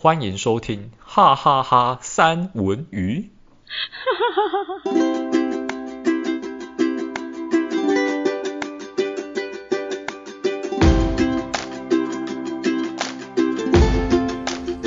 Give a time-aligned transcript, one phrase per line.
[0.00, 3.32] 欢迎收听哈哈哈三文鱼。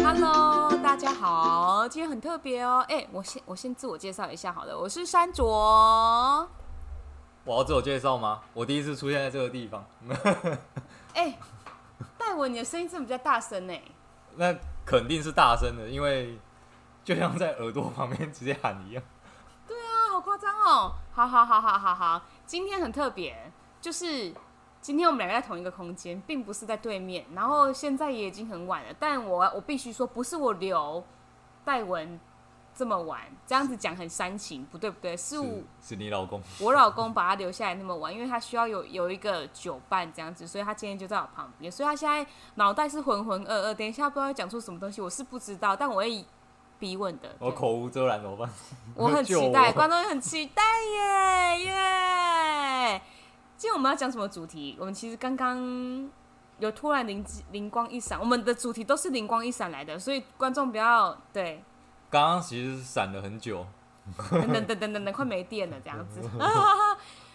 [0.02, 2.86] Hello，大家好，今天很特别哦。
[2.88, 5.46] 哎，我先我先自我介绍一下好了，我是山卓。
[7.44, 8.40] 我要自我介绍吗？
[8.54, 9.86] 我第一次出现在这个地方。
[11.16, 11.38] 哎，
[12.18, 13.74] 戴文，你的声音真的比较大声呢。
[14.38, 14.56] 那
[14.86, 16.38] 肯定是大声的，因为
[17.04, 19.04] 就像在耳朵旁边直接喊一样。
[19.68, 20.94] 对啊，好夸张哦！
[21.14, 24.34] 好好好好好好，今天很特别，就是
[24.82, 27.26] 今天我们两个在同一个空间，并不是在对面。
[27.34, 31.04] 然后现在也已经很晚了，但我我必须说，不是我留
[31.64, 32.20] 戴文
[32.82, 46.26] 这么晚，这样子讲很煽情，不对不对，是我是，是你老公， 我老公把他留下来那么晚，因为他需要有有一个酒伴这样子，所以他今天就在我旁边，所以他现在脑袋是浑浑噩噩，等一下不知道讲出什么东西，我是不知道，但我会
[46.80, 47.36] 逼问的。
[47.38, 48.50] 我口无遮拦怎么办？
[48.96, 50.64] 我很期待，观众也很期待
[50.96, 53.02] 耶耶！
[53.58, 54.76] 今天我们要讲什么主题？
[54.80, 56.10] 我们其实刚刚
[56.58, 61.64] 有突然灵灵光一闪，我们的主题都是灵光一闪来的，所以观众不要对。
[62.12, 63.66] 刚刚其实闪了很久，
[64.30, 66.20] 等等等等等等，快没电了这样子，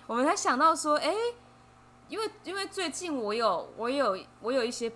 [0.07, 1.17] 我们才想到说，哎、欸，
[2.09, 4.93] 因为因为最近我有我有我有一些，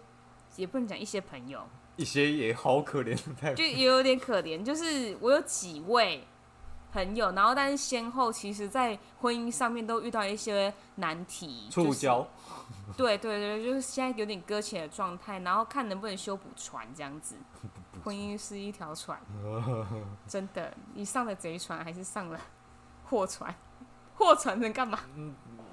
[0.57, 3.17] 也不能讲一些朋友，一些也好可怜，
[3.55, 6.27] 就也有点可怜，就是我有几位
[6.93, 12.27] 朋友，然后但是先后其实在婚姻上面都遇到一些难题，触礁，
[12.99, 17.35] 对对对，就是现在有点搁浅的状态，然后看能不能修补船这样子。
[18.03, 19.21] 婚姻是一条船，
[20.27, 22.39] 真的，你上了贼船还是上了
[23.05, 23.55] 货船？
[24.17, 24.99] 货船能干嘛？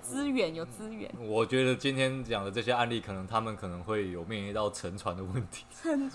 [0.01, 1.11] 资源有资源。
[1.19, 5.65] 我觉得今天讲的这些案例，可能他们可能会有面临到沉船的问题。
[5.81, 6.11] 沉，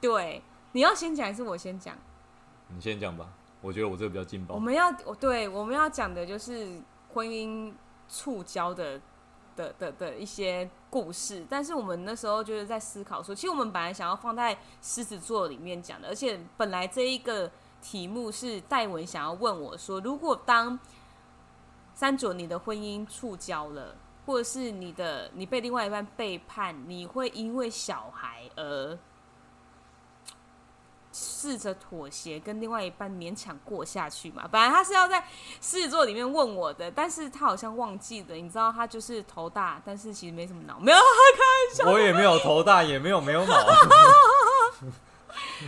[0.00, 1.96] 对，你要先讲还是我先讲？
[2.68, 3.28] 你先讲吧，
[3.60, 4.54] 我觉得我这个比较劲爆。
[4.54, 4.90] 我们要，
[5.20, 6.80] 对，我们要讲的就是
[7.12, 7.72] 婚姻
[8.08, 9.00] 触礁的。
[9.56, 17.50] 的的的一些故事，但是我们那时候就是在思考说，其实我们本来想要放在狮子座里面讲的，而且本来这一个
[17.82, 20.78] 题目是戴文想要问我说，如果当
[21.96, 28.96] 三卓你的婚姻触礁了，或者是你的你被另外一半背叛，你会因为小孩而
[31.16, 34.48] 试着妥协，跟另外一半勉强过下去嘛？
[34.50, 35.24] 本来他是要在
[35.60, 38.34] 狮子座里面问我的，但是他好像忘记了。
[38.34, 40.76] 你知道，他就是头大，但是其实没什么脑。
[40.80, 43.54] 没有开玩笑， 我也没有头大，也没有没有脑。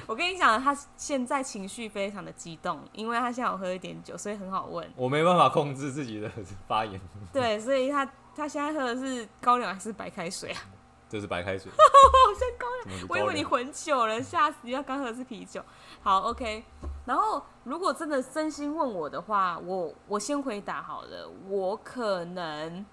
[0.07, 4.84] 我跟你讲，他现在情绪非常的激动，因为他现在有喝一点酒，所以很好问。
[4.97, 6.28] 我没办法控制自己的
[6.67, 7.01] 发言。
[7.33, 10.61] 对，所以他他现在喝的是高粱还是白开水啊？
[11.09, 14.69] 这是白开水， 好像高粱，我以为你混酒了，吓死！
[14.69, 15.62] 要刚喝的是啤酒。
[16.03, 16.65] 好，OK。
[17.05, 21.28] 然后，如果真的真心问我的话，我我先回答好了。
[21.49, 22.84] 我可能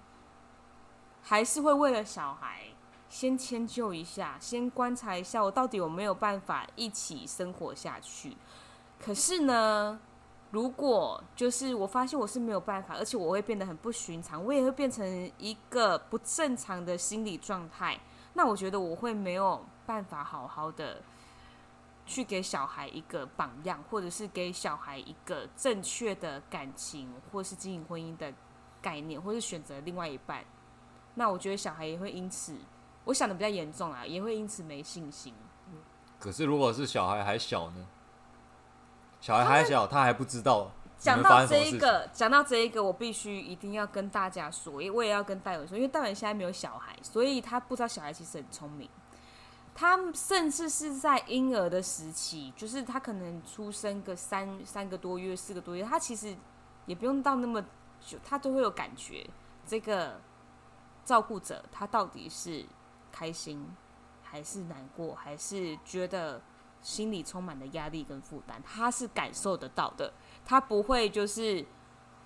[1.22, 2.66] 还是会为了小孩
[3.08, 8.36] 先迁就一下，先观察一下我到底有没有办法一起生活下去。
[9.04, 9.98] 可是呢，
[10.54, 15.04] 如果就是我发现我是没有办法，而且我会变得很不寻常，我也会变成
[15.36, 17.98] 一个不正常的心理状态。
[18.34, 21.02] 那我觉得我会没有办法好好的
[22.06, 28.32] 去给小孩一个榜样，或者是给小孩一个正确的感情，或是经营婚姻的
[28.80, 30.44] 概念，或是选择另外一半。
[31.16, 32.54] 那我觉得小孩也会因此，
[33.06, 35.34] 我想的比较严重啊，也会因此没信心。
[36.20, 37.84] 可是如果是小孩还小呢？
[39.24, 40.70] 小孩还小，他还不知道。
[40.98, 48.86] 讲到这一个，讲到这一个，我必须一定要跟大家说，我也要跟戴文说，因为戴文现在没有小孩，所以他不知道小孩其实很聪明。
[49.74, 56.36] 他甚至是在婴儿的时期，就是他可能出生个三三个多月、四个多月，他其实
[56.84, 57.64] 也不用到那么
[58.02, 59.26] 久，他都会有感觉。
[59.66, 60.20] 这个
[61.02, 62.62] 照顾者他到底是
[63.10, 63.66] 开心
[64.22, 66.42] 还是难过，还是觉得？
[66.84, 70.12] 心里充满了压力跟负担，他是感受得到的，
[70.44, 71.64] 他不会就是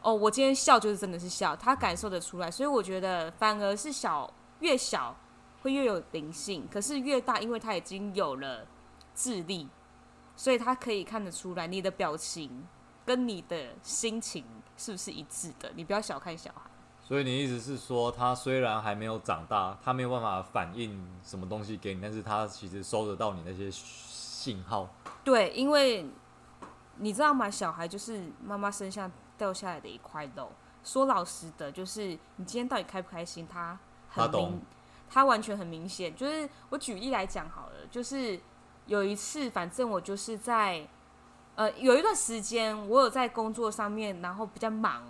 [0.02, 4.28] 哦，我今天笑就是真的是笑，他感受得出来，所以我觉得反而是小
[4.58, 5.16] 越小
[5.62, 8.66] 会越有灵性，可是越大，因为他已经有了
[9.14, 9.68] 智力，
[10.34, 12.66] 所以他可以看得出来你的表情
[13.06, 14.44] 跟你的心情
[14.76, 16.62] 是不是一致的，你不要小看小孩。
[17.00, 23.70] 所以你意思是说，他虽然还没有长大，他没有办法反映什么东西给你，但是他其实收得到你那些。
[24.38, 24.88] 信号
[25.24, 26.08] 对，因为
[26.98, 27.50] 你知道吗？
[27.50, 30.48] 小孩就是妈妈身上掉下来的一块肉。
[30.84, 33.76] 说老实的，就是你今天到底开不开心，他
[34.08, 34.60] 很明，
[35.10, 36.14] 他完全很明显。
[36.14, 38.38] 就是我举例来讲好了，就是
[38.86, 40.86] 有一次，反正我就是在
[41.56, 45.02] 呃有一段时间，我有在工作上面，然后比较忙，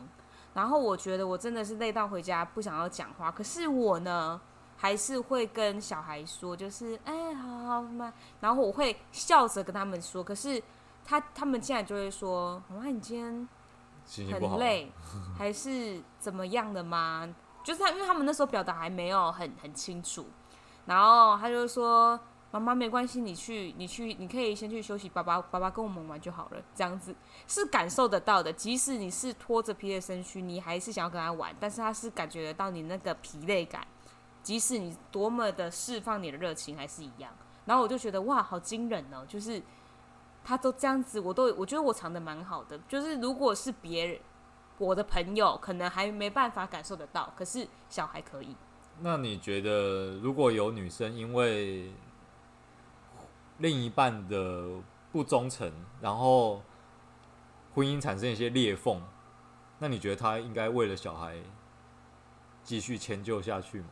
[0.54, 3.30] 然后我觉得我真的是累到回家不想要讲话。
[3.30, 4.40] 可是我呢，
[4.80, 10.22] 还是会跟小孩说，就是哎，好好嘛，然后我会笑着跟他们说。
[10.22, 10.62] 可是
[11.04, 13.48] 他他们现在就会说，妈妈，你今天
[14.40, 14.90] 很累，
[15.36, 17.28] 还是怎么样的吗？
[17.64, 20.24] 就是他，因为他们那时候表达还没有很很清楚，
[20.86, 22.18] 然后他就说
[22.50, 27.14] ：“妈妈没关系，你去，你去，你可以先去休息，爸爸爸爸跟我们玩就好了。”这样子
[27.46, 33.86] 是感受得到的，即使你是拖着疲累身躯，你还是想要跟他玩，但是他是感觉得到你那个疲累感，
[34.42, 37.32] 即使你多么的释放你的热情，还是一样。
[37.66, 39.24] 然后我就觉得哇，好惊人哦！
[39.26, 39.62] 就是
[40.42, 42.78] 他都这样子，我都我觉得我藏的蛮好的。
[42.88, 44.20] 就是如果是别人。
[44.80, 48.54] 我的朋友可能还没办法感受得到，可是小孩可以。
[49.00, 51.92] 那你觉得，如果有女生因为
[53.56, 54.80] 另一半的
[55.10, 56.62] 不忠诚，然后
[57.74, 59.02] 婚姻产生一些裂缝，
[59.80, 61.36] 那你觉得她应该为了小孩
[62.62, 63.88] 继续迁就下去吗？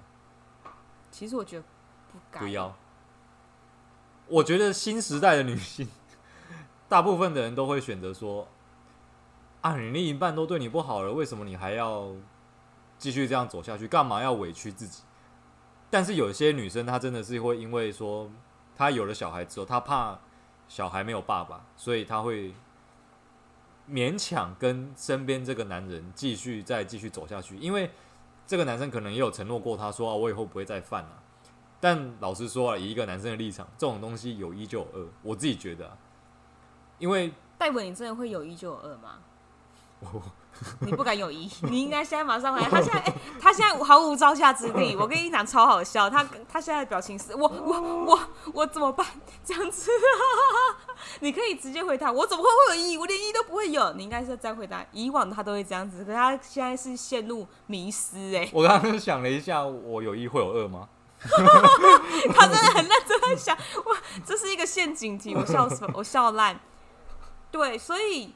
[1.16, 1.62] 其实我觉得
[2.12, 2.40] 不该。
[2.40, 2.76] 不要。
[4.28, 5.88] 我觉得新时代的女性，
[6.90, 8.46] 大部分的人都会选择说。
[9.62, 12.12] 啊，你另一半都对你不好了，为什么你还要
[12.98, 13.88] 继续这样走下去？
[13.88, 15.02] 干嘛要委屈自己？
[15.88, 18.30] 但是有些女生，她真的是会因为说，
[18.76, 20.18] 她有了小孩之后，她怕
[20.68, 22.52] 小孩没有爸爸，所以她会
[23.88, 27.56] 勉强跟身边这个男人继续再继续走下去。
[27.56, 27.90] 因为
[28.46, 31.22] 这个男生可能也有承诺过他说，啊，我以后不会再犯了。
[31.80, 35.06] 但老实说啊，以一个男生的立场，这种东西有一就有二。
[35.22, 35.98] 我自己觉得啊，
[36.98, 39.18] 因为戴文，你真的会有一就有二吗？
[40.80, 42.66] 你不敢有疑，你应该现在马上回来。
[42.66, 44.96] 他现在，欸、他现在毫无招架之力。
[44.96, 46.08] 我跟你讲，超好笑。
[46.08, 48.18] 他他现在的表情是，我我我
[48.54, 49.06] 我怎么办？
[49.44, 49.90] 这样子，
[51.20, 52.96] 你可以直接回答，我怎么会会有疑？
[52.96, 53.92] 我连疑都不会有。
[53.92, 54.82] 你应该是这样回答。
[54.92, 58.34] 以往他都会这样子，可是他现在是陷入迷失。
[58.34, 60.88] 哎，我刚刚想了一下，我有一会有二吗？
[61.20, 66.58] 他真的很认真在想，哇，这是一个陷阱题，我笑死，我笑烂。
[67.50, 68.32] 对，所以。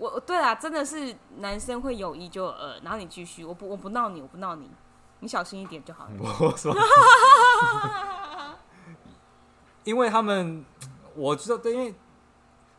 [0.00, 4.70] 我对啊，真的是男生会有一就有二，然后你继续，我不我不闹你，我不闹你，
[5.18, 6.12] 你小心一点就好了。
[6.40, 6.74] 我说，
[9.84, 10.64] 因为他们
[11.14, 11.94] 我知道，对因为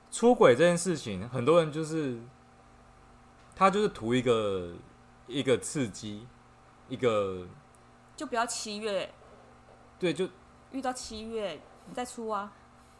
[0.10, 2.20] 出轨这件事情，很多人就是
[3.56, 4.74] 他就是图一个
[5.28, 6.28] 一个刺激，
[6.90, 7.46] 一个
[8.16, 9.14] 就不要七月，
[10.00, 10.28] 对，就
[10.72, 12.52] 遇到七月你再出啊，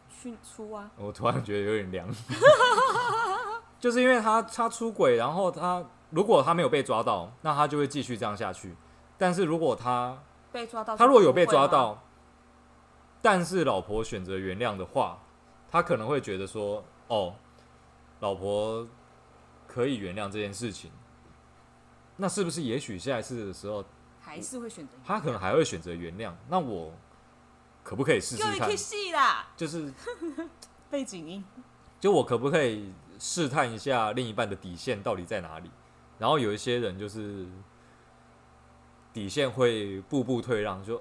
[0.10, 0.92] 去出啊。
[0.96, 2.08] 我突然觉得有点凉。
[3.82, 8.76] 就是因为他他出轨，然后他如果他没有被抓到，那他就会继续这样下去。
[9.18, 12.04] 但是如果他被抓到，他如果有被抓到，
[13.24, 15.20] 但是老婆选择原谅的话，
[15.70, 17.34] 他可能会觉得说：“哦，
[18.20, 18.88] 老婆
[19.68, 20.92] 可以原谅这件事情。”
[22.18, 23.84] 那是不是也许下一次的时候
[24.20, 24.94] 还是会选择？
[25.04, 26.32] 他可能还会选择原谅。
[26.50, 26.94] 那我
[27.84, 28.70] 可不可以试试看？
[29.58, 29.92] 就是
[30.92, 31.44] 背景音，
[32.00, 32.94] 就我可不可以？
[33.24, 35.70] 试探一下另一半的底线到底在哪里，
[36.18, 37.46] 然后有一些人就是
[39.14, 41.00] 底线会步步退让，就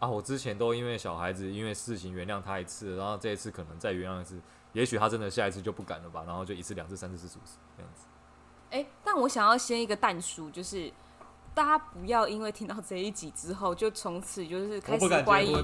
[0.00, 4.40] 啊，我之前都因为小孩子，因为事情原谅他一次，然后这一次可能再原谅一次，
[4.72, 8.06] 也许他真的下一次就不敢了吧，然后就一次、两次、三次、四次、五次这样子。
[8.70, 10.92] 哎，但我想要先一个淡书，就是
[11.54, 15.54] 大家不要因为听到这一集之后，就从此就是开始怀疑，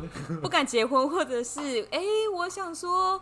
[0.41, 2.01] 不敢结婚，或者是哎，
[2.33, 3.21] 我想说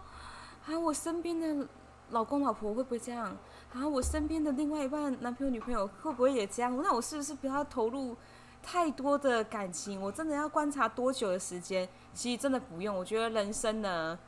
[0.67, 1.67] 啊，我身边的。
[2.11, 3.37] 老公老婆会不会这样？
[3.73, 6.81] 啊，我身边的另外一半男朋友女朋友会不会也这样？
[6.83, 8.17] 那我是不是不要投入
[8.63, 10.01] 太多的感情？
[10.01, 11.89] 我真的要观察多久的时间？
[12.15, 12.97] 其实真的不用。
[12.97, 14.19] 我觉得人生呢，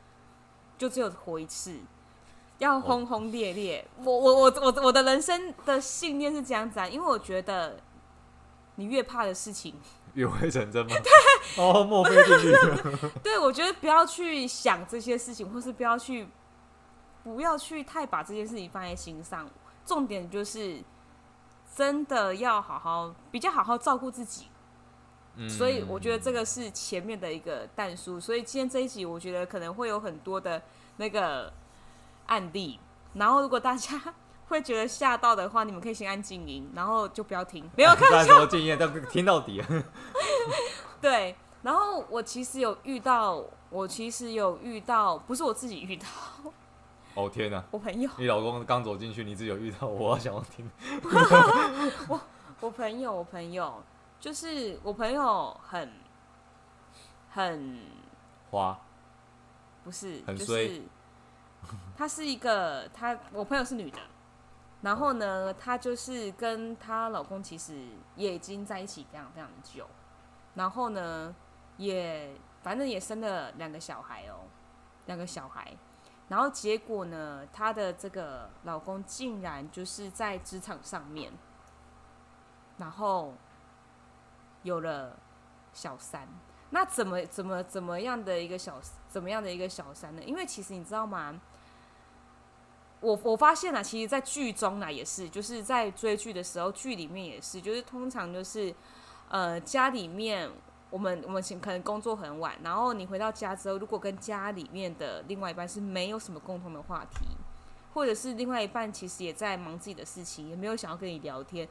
[0.77, 1.79] 就只有活一次，
[2.59, 3.87] 要轰轰烈烈。
[4.05, 7.79] 我我我我我的人生的信念是这样子啊，因为我觉得
[8.75, 9.75] 你越怕的事情
[10.15, 10.95] 越会成真吗？
[11.03, 11.13] 对，
[11.63, 12.55] 哦，莫非定律？
[13.23, 16.27] 对，我觉得不要去想这些事情，或是不要去。
[17.23, 19.49] 不要去太把这件事情放在心上，
[19.85, 20.83] 重点就是
[21.75, 24.49] 真的要好好比较好好照顾自己。
[25.37, 28.19] 嗯，所以我觉得这个是前面的一个淡书。
[28.19, 30.61] 所以今天这一集，我觉得可能会有很多的
[30.97, 31.53] 那个
[32.27, 32.81] 案例。
[33.15, 34.03] 然后如果大家
[34.49, 37.71] 会觉得吓到的话，你们可以先按静音，然后就不要听。
[37.77, 39.63] 没有看到什么经验，但听到底。
[41.01, 46.07] 对，然后我其实有遇到，我其实有遇到，不是我自己遇到。
[47.19, 47.61] 哦天哪！
[47.73, 50.71] 我朋友，你老公刚走进去，你自己有遇到 我，我想要听。
[52.09, 52.21] 我
[52.61, 53.83] 我朋友，我朋友。
[54.21, 55.93] 就是我朋友很
[57.31, 57.81] 很
[58.51, 58.77] 花，
[59.85, 60.83] 不是，很就是
[61.97, 63.99] 她是一个，她我朋友是女的，
[64.83, 67.81] 然后呢，她就是跟她老公其实
[68.17, 69.87] 也已经在一起非常非常的久，
[70.55, 71.33] 然后呢，
[71.77, 72.33] 也
[72.65, 74.35] 反正也生了两个小孩哦，
[75.07, 75.73] 两个小孩，
[76.29, 81.33] 然后结果呢，她的这个老公竟然就是在职场上面，
[82.77, 83.35] 然后
[84.63, 85.17] 有了
[85.73, 86.29] 小三。
[86.71, 90.23] 那怎么怎么怎么样的一个小怎么样的一个小三呢？
[90.23, 91.41] 因为其实你知道吗？
[93.01, 98.75] 我我发现啊，其实，在剧中呢也是，就是在追剧的时候，剧里面也是，就是通常就是，
[99.29, 100.51] 呃，家里面
[100.90, 107.26] 我们我们可能工作很晚，然后你回到家之后，如果跟家里面的另外一半是没有什么共同的话题，
[107.92, 111.68] 或者是另外一半其实也在忙自己的事情，也没有想要跟你聊天。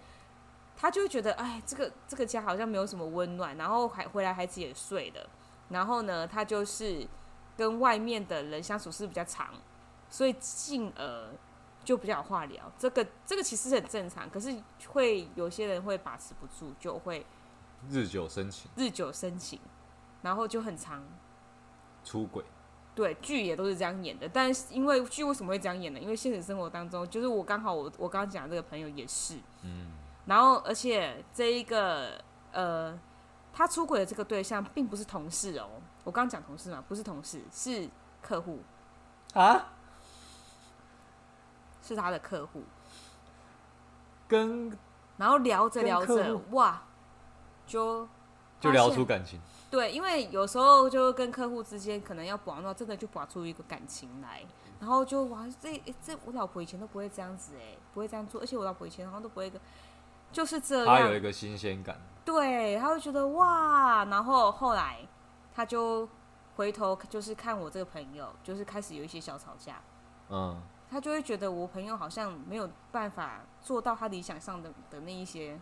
[0.79, 5.27] 他就会觉得，哎，这个这个家好像没有什么温暖，然后还回来孩子也睡了，
[5.69, 7.07] 然后呢，他就是
[7.57, 9.49] 跟外面的人相处是比较长，
[10.07, 11.29] 所以进而
[11.83, 12.71] 就比较有话聊。
[12.77, 14.55] 这个这个其实很正常，可是
[14.89, 17.25] 会有些人会把持不住，就会
[17.89, 19.59] 日久生情，日久生情，
[20.21, 21.03] 然后就很长
[22.03, 22.43] 出轨。
[22.95, 25.99] 对，剧也都是这样演的，但是因为剧为什么会这样演呢？
[25.99, 29.91] 因为现实生活当中，就是我刚好我我刚刚讲的这个朋友也是，嗯。
[30.25, 32.19] 然后，而且这一个
[32.51, 32.99] 呃，
[33.53, 35.69] 他出轨的这个对象并不是同事哦。
[36.03, 37.87] 我刚刚讲同事嘛，不是同事，是
[38.21, 38.59] 客户
[39.33, 39.67] 啊，
[41.81, 42.63] 是他的客户。
[44.27, 44.77] 跟
[45.17, 46.81] 然后聊着聊着，哇，
[47.67, 48.07] 就
[48.59, 49.39] 就聊出感情。
[49.69, 54.41] 对，因为有时候就跟客户之间可能要把到，真的就把出一个感情来。
[54.79, 59.59] 然后就哇，这这我老婆以前都不会这样子哎，不会这样做，而且我老婆以前好像都不会跟。
[60.31, 64.99] 就是这样，他有一个新鲜感，对，他会觉得哇，然后后来
[65.55, 66.07] 他就
[66.57, 69.81] 回头就是看我这个朋友，就是开始有一些小吵架，
[70.29, 75.57] 嗯，他就会觉得我朋友好像没有办法做到他理想上的的那一些，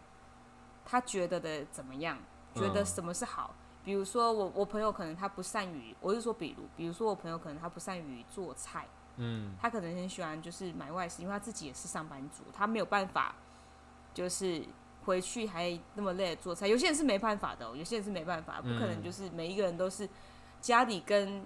[0.86, 2.18] 他觉得的怎么样，
[2.54, 8.88] 觉得什么是好，嗯，比如说我我朋友可能他不善于，我是说比如，比如说我朋友可能他不善于做菜，
[9.18, 13.36] 嗯，他可能很喜欢就是买外食，因为他自己也是上班族，他没有办法。
[14.13, 14.63] 就是
[15.04, 20.08] 回去还那么累做菜，有些人是没办法的喔，有些人是没办法，不可能就是每一个人都是
[20.62, 21.46] 家里跟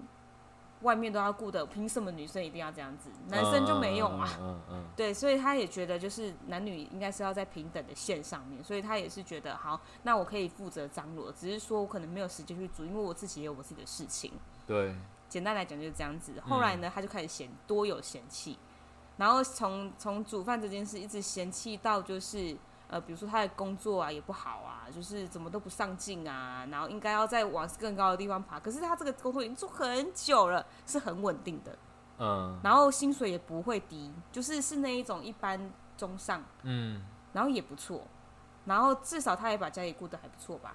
[0.82, 3.10] 外面都要顾的，凭什么女生一定要这样子？
[3.28, 4.28] 男生就没用啊？
[4.40, 4.84] 嗯嗯。
[4.96, 14.32] 对，所以他也觉得就是男女应该是要在平等的线上面，所以他也是觉得好，那我可以负责张罗，只是说我可能没有时间去煮，因为我自己也有我自己的事情。
[14.66, 14.94] 对，
[15.28, 16.32] 简单来讲就是这样子。
[16.40, 18.58] 后来呢，他就开始嫌多有嫌弃。
[19.16, 22.56] 然后从从煮饭这件事一直嫌弃到就是
[22.90, 28.58] 呃，比如说他的工作啊也不好啊，就是怎么都不上进啊，然后应该要再往更高的地方爬。
[28.58, 31.78] 可是他这个工作已经做很久了，是很稳定的，
[32.18, 37.00] 嗯，然后薪水也不会低，就是是那一种一般中上，嗯，
[37.32, 38.02] 然后也不错，
[38.64, 40.74] 然后至少他也把家里顾得还不错吧，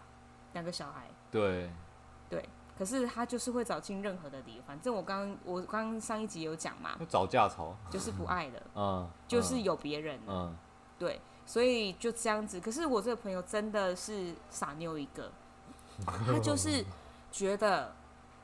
[0.53, 1.69] 两个小孩，对，
[2.29, 2.47] 对。
[2.77, 10.53] 可是他就是会找尽任何的理由，反正我刚我刚上一集有讲嘛，找架吵，就是不爱了， 嗯，就是有别人，嗯，
[10.99, 12.59] 对，所以就这样子。
[12.59, 15.31] 可是我这个朋友真的是傻妞一个，
[16.05, 16.83] 他就是
[17.31, 17.93] 觉得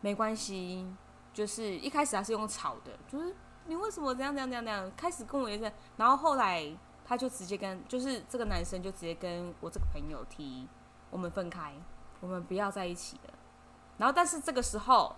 [0.02, 0.88] 没关系，
[1.34, 6.72] 就是一开始他是用吵的，就是你为什么这样这样这样这样，开始跟我一样，然后后来
[7.06, 10.68] 他就直接跟，就是这个男生就直接跟我这个朋友提，
[11.10, 11.74] 我们分开，
[12.20, 13.34] 我们不要在一起了。
[13.98, 15.16] 然后，但是这个时候，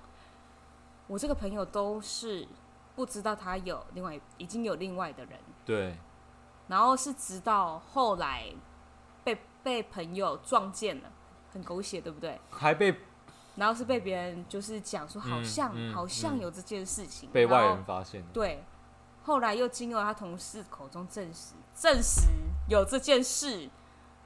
[1.08, 2.48] 我这个朋友都是
[2.96, 5.40] 不知道他有另外已经有另外的人。
[5.66, 5.98] 对。
[6.68, 8.46] 然后是直到后来
[9.24, 11.12] 被被朋友撞见了，
[11.52, 12.40] 很狗血，对不对？
[12.50, 12.96] 还被。
[13.56, 18.24] 然后是被别人就是讲说，好像、嗯嗯、好像有这件事情，被外人发现。
[18.34, 18.64] 对。
[19.24, 22.22] 后来又经过他同事口中证实，证实
[22.68, 23.70] 有这件事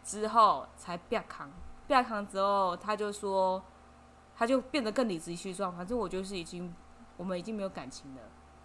[0.04, 1.52] 之后，才变康。
[1.88, 3.64] 变康之后，他就说。
[4.40, 6.72] 他就变得更理直气壮，反正我就是已经，
[7.18, 8.22] 我们已经没有感情了，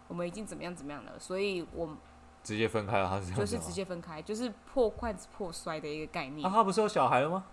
[0.06, 1.96] 我们已经怎么样怎么样了，所以我
[2.42, 3.08] 直接分开了。
[3.08, 6.46] 他是就是直接分开，就是破罐子破摔的一个概念。
[6.46, 7.44] 啊，他不是有小孩了吗？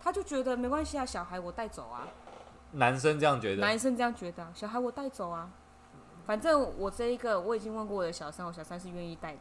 [0.00, 2.08] 他就觉得没关系啊，小孩我带走啊。
[2.72, 3.60] 男生这样觉得。
[3.60, 5.50] 男生这样觉得，小孩我带走啊，
[6.26, 9.40] 反正我这一个我已经问过我的小三，我小三是愿意带的。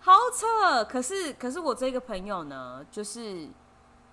[0.00, 3.48] 好扯，可是可是我这个朋友呢，就是。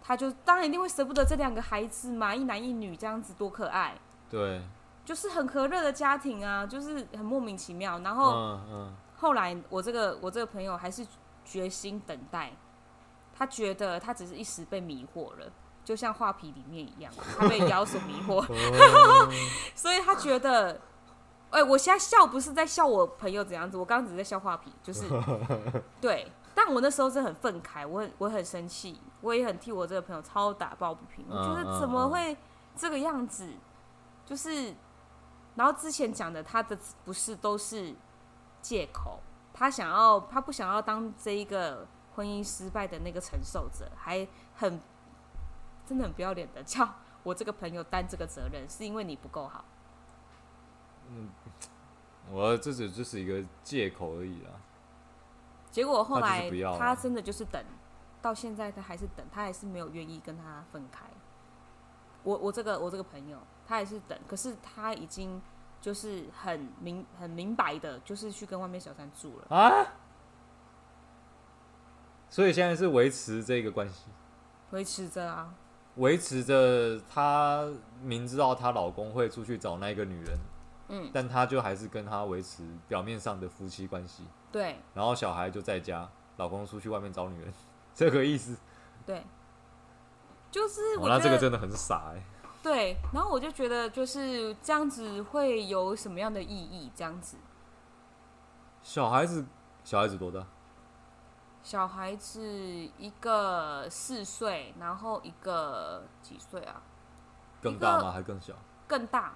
[0.07, 3.97] 他就当然一定会舍不得这两个孩子嘛，一男一女这样子多可爱。
[4.29, 4.61] 对，
[5.05, 7.99] 就是很和乐的家庭啊，就是很莫名其妙。
[7.99, 11.05] 然后，嗯嗯，后来我这个我这个朋友还是
[11.45, 12.51] 决心等待，
[13.33, 15.45] 他觉得他只是一时被迷惑了，
[15.83, 18.43] 就像画皮里面一样，他被妖所迷惑，
[19.75, 20.73] 所以他觉得，
[21.51, 25.03] 哎、欸，我现在笑不是在笑我朋友怎样子，我刚刚只是在笑画皮，就是
[26.01, 26.31] 对。
[26.57, 31.25] 但我那时候是很愤慨，我很我很生气，我也很替我这个朋友超打抱不平。
[31.29, 32.37] 我觉得怎么会
[32.77, 33.49] 这个样子？
[34.25, 34.73] 就是，
[35.55, 37.95] 然后之前讲的他的不是都是
[38.61, 39.19] 借口，
[39.53, 44.79] 他想要他不想要当这一个婚姻失败的那个承受者，还很
[45.85, 46.87] 真的很不要脸的叫
[47.23, 49.63] 我这个朋友担这个责任，是因为你不够好。
[51.09, 51.29] 嗯，
[52.31, 54.49] 我这只就是一个借口而已啦。
[55.71, 57.63] 结果后来他真的就是等，
[58.21, 61.05] 到现在他还是等，他还是没有愿意跟他分开。
[62.23, 65.41] 我我这个我这个朋友，他也是等，可是他已经
[65.81, 69.85] 就是很明很明白的，就是去跟外面小三住了啊。
[72.29, 74.05] 所以现在是维持这个关系，
[74.71, 75.53] 维持着啊，
[75.95, 76.99] 维持着。
[77.09, 77.65] 她
[78.01, 80.39] 明知道她老公会出去找那个女人，
[80.89, 84.25] 嗯，但她就还是跟他维持表面上的夫妻关系。
[84.51, 87.53] 对，然后小孩就在家，老公出去外面找女人，
[87.93, 88.57] 这个意思。
[89.05, 89.23] 对，
[90.51, 92.23] 就是我、哦、那这个真的很傻哎。
[92.65, 96.91] 对，然后我就觉得就是这样子会有什么样的意义？
[96.95, 97.37] 这样子，
[98.81, 99.45] 小孩子，
[99.83, 100.43] 小孩子多大？
[101.61, 106.81] 小孩子一个四岁，然后一个几岁啊？
[107.61, 108.11] 更大吗？
[108.11, 108.55] 还更小？
[108.87, 109.35] 更大。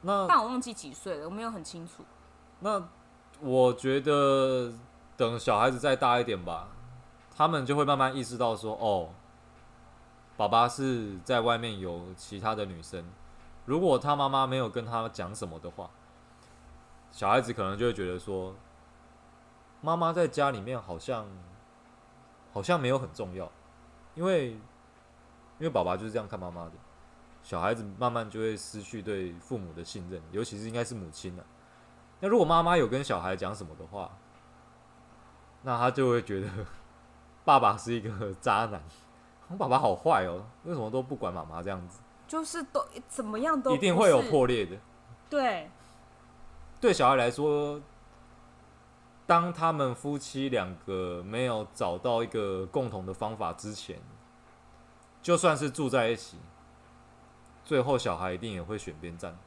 [0.00, 2.02] 那但我忘记几岁了，我没有很清楚。
[2.60, 2.82] 那。
[3.40, 4.72] 我觉得
[5.16, 6.68] 等小孩子再大一点吧，
[7.36, 9.10] 他们就会慢慢意识到说：“哦，
[10.36, 13.04] 爸爸是在外面有其他的女生。”
[13.66, 15.88] 如果他妈妈没有跟他讲什么的话，
[17.10, 18.54] 小孩子可能就会觉得说
[19.80, 21.26] ：“妈妈在家里面好像
[22.52, 23.50] 好像没有很重要。”
[24.14, 26.72] 因为因为爸爸就是这样看妈妈的，
[27.42, 31.44] 小孩子慢慢就会失去对父母的信任，尤其是应该是母亲了。
[32.20, 34.10] 那如果妈妈有跟小孩讲什么的话，
[35.62, 36.48] 那他就会觉得
[37.46, 38.82] 爸爸是一个渣男，
[39.54, 42.00] 我爸爸好坏哦，为什么都不管妈妈这样子？
[42.26, 44.76] 就是都怎么样都一定会有破裂的。
[45.30, 45.70] 对，
[46.80, 47.80] 对小孩来说，
[49.26, 54.00] 当他们夫妻两个没有找到一个共同的方法之前，
[55.22, 56.36] 就算是住在一起，
[57.64, 59.38] 最后小孩一定也会选边站。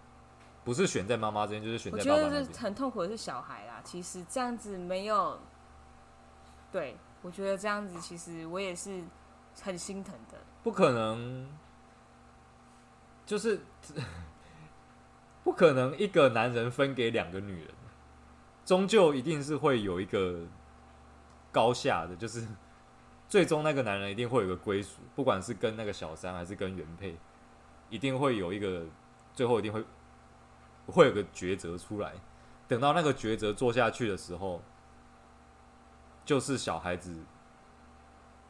[0.63, 2.25] 不是选在妈妈这边，就是选在爸爸这边。
[2.25, 3.81] 我觉得是很痛苦的是小孩啦。
[3.83, 5.37] 其实这样子没有，
[6.71, 9.03] 对，我觉得这样子其实我也是
[9.61, 10.37] 很心疼的。
[10.63, 11.47] 不可能，
[13.25, 13.61] 就是
[15.43, 17.73] 不可能一个男人分给两个女人，
[18.65, 20.41] 终究一定是会有一个
[21.51, 22.47] 高下的，就是
[23.27, 27.17] 最终那个男人一定会有个归属，不管是跟那个小三还是跟原配，
[27.89, 28.85] 一定会有一个
[29.33, 29.83] 最后一定会。
[30.89, 32.13] 会有个抉择出来，
[32.65, 34.61] 等到那个抉择做下去的时候，
[36.23, 37.13] 就是小孩子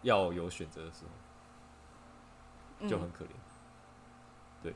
[0.07, 1.03] 要有选择的时
[2.79, 3.29] 候，就很可怜。
[3.29, 4.73] 嗯、对，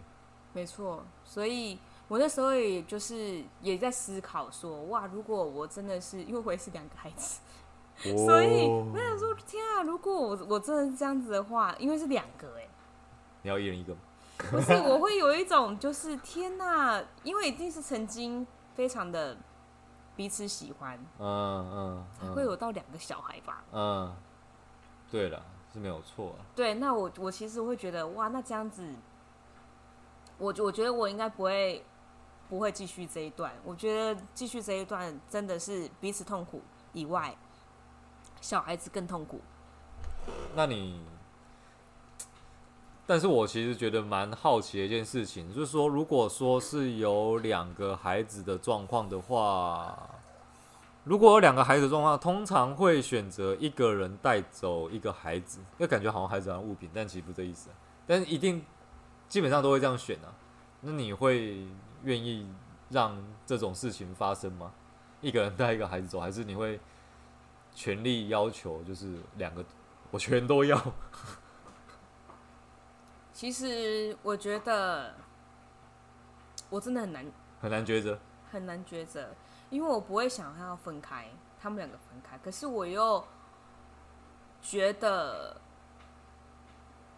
[0.54, 1.04] 没错。
[1.24, 7.40] 所以我那时候也就是也在思考说，哇，如果我真的是因为我也是两个孩子，
[8.06, 12.68] 哦、所以我想说，天啊，如果我我真的是这样子的话，因为是两个哎，
[13.44, 14.02] 你要一人一个吗？
[14.50, 19.38] 不是，我会有一种就是天哪，因为一定是曾经非常的
[20.16, 21.26] 彼此喜欢，嗯
[21.72, 23.64] 嗯，嗯才会有到两个小孩吧。
[23.72, 24.14] 嗯，
[25.12, 25.44] 对了，
[25.74, 26.46] 是没有错啊。
[26.56, 28.84] 对，那我我其实会觉得哇，那这样子，
[30.38, 31.84] 我我觉得我应该不会
[32.50, 33.52] 不会继续这一段。
[33.66, 36.62] 我觉得继续这一段真的是彼此痛苦
[36.94, 37.36] 以外，
[38.40, 39.42] 小孩子更痛苦。
[40.56, 41.02] 那你？
[43.08, 50.10] 但是我其实觉得蛮好奇的一件事情，就是说，如果说是有两个孩子的状况的话，
[51.04, 57.70] 如果有两个孩子的状况，通常会选择一个人带走一个孩子，因为感觉好像孩子好像物品，但其实不这意思。
[58.06, 58.64] 但是一定
[59.28, 60.34] 基本上都会这样选啊。
[60.82, 61.66] 那你会
[62.04, 62.48] 愿意
[62.90, 64.72] 让这种事情发生吗？
[65.22, 66.80] 一个人带一个孩子走，还是你会
[67.74, 69.64] 全力要求就是两个
[70.12, 70.80] 我全都要？
[73.34, 75.16] 其实我觉得
[76.70, 77.26] 我真的很难
[77.60, 78.20] 很难抉择，
[78.52, 79.34] 很难抉择，
[79.72, 81.28] 因为我不会想要分开，
[81.60, 82.38] 他们两个分开。
[82.38, 83.26] 可是我又
[84.62, 85.60] 觉得，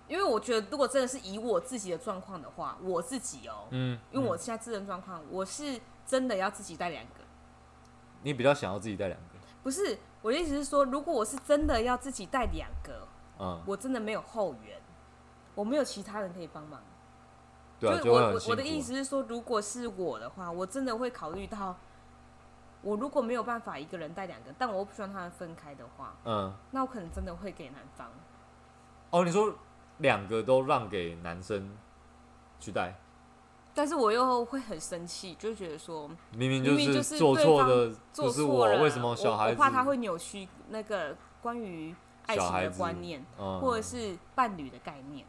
[0.07, 7.11] 因为我觉得，如果真的是以我自己的状况的话，我自己哦，嗯，因为我现在自身状况，我是真的要自己带两个。
[8.21, 9.25] 你比较想要自己带两个？
[9.61, 13.07] 不是，我的意思是说，如果我是真的要自己带两个，
[13.39, 14.81] 嗯，我真的没有后援。
[15.55, 16.81] 我没有其他人可以帮忙。
[17.79, 21.77] 对啊，就我我的意思是说，如果是我的话，我真的会考虑到，
[22.83, 28.07] 我如果没有办法一个人带两个，但我又不希望他们分开的话，嗯，那我可能真的会给男方。
[29.09, 29.53] 哦，你说
[29.99, 31.75] 两个都让给男生
[32.59, 32.93] 去带，
[33.73, 39.57] 但是我又会很生气，就觉得说，明明明明就就是做对方错的做不是我，错了，为什么小孩子？
[39.57, 45.25] 我我怕他会扭曲那个关于爱情的小孩子观念，嗯或者是伴侣的概念，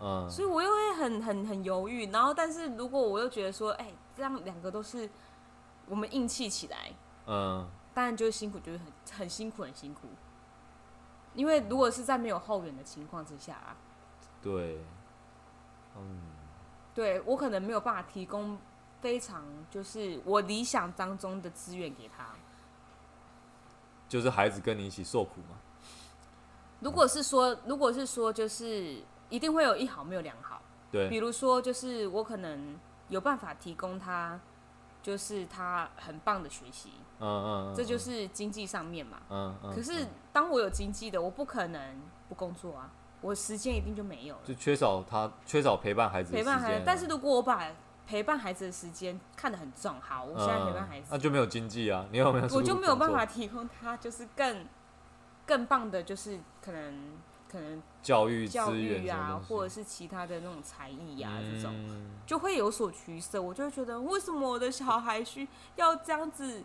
[0.00, 2.10] 嗯，所以我又会很很很犹豫。
[2.10, 5.08] 然后，但是如果我又觉得说，哎、这样两个都是
[5.88, 6.92] 我们硬气起来，
[7.26, 10.08] 嗯，当然就是辛苦，就是很很辛苦，很辛苦。
[11.34, 13.76] 因为如果是在没有后援的情况之下啊，
[14.42, 14.80] 对，
[15.96, 16.20] 嗯，
[16.94, 18.58] 对我可能没有办法提供
[19.00, 22.26] 非常就是我理想当中的资源给他。
[24.08, 25.56] 就是孩子跟你一起受苦吗，
[26.80, 30.62] 如果是说，如果是说，就是一定会有一好没有两好。
[30.92, 34.38] 对比，如说，就是我可能有办法提供他，
[35.06, 36.90] 就是他很棒的学习，
[37.20, 39.18] 嗯嗯，嗯这就是经济上面嘛。
[39.30, 41.80] 嗯嗯，可是嗯当我有经济的，我不可能
[42.28, 42.90] 不工作啊，
[43.20, 44.40] 我时间一定就没有了。
[44.44, 47.70] 就缺少他缺少陪伴孩子的陪伴孩子，但是如果我把
[48.04, 52.48] 陪伴孩子的时间看得很重，好，我现在陪伴孩子，嗯那就没有经济啊，你有没有？
[52.56, 54.66] 我就没有办法提供他就是更
[55.46, 57.12] 更棒的，就是可能
[57.50, 61.74] 可能教育教资源育啊，或者是是其他的那种才艺呀嗯这种，
[62.26, 63.40] 就会有所取舍。
[63.40, 66.62] 我就会觉得，为什么我的小孩需要这样子，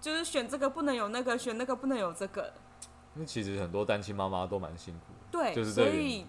[0.00, 2.52] 就是选这个不能有那个，选那个不能有这个？
[3.14, 6.26] 那其实很多单亲妈妈都蛮辛苦的，对，就是所以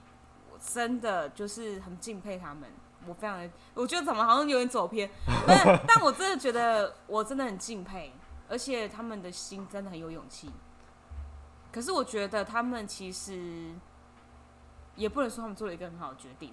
[0.52, 2.70] 我真的就是很敬佩他们。
[3.06, 5.10] 我非常的，我觉得怎么好像有点走偏，
[5.48, 8.12] 但但我真的觉得我真的很敬佩，
[8.50, 10.50] 而且他们的心真的很有勇气。
[11.78, 13.72] 可是我觉得他们其实
[14.96, 16.52] 也不能说他们做了一个很好的决定，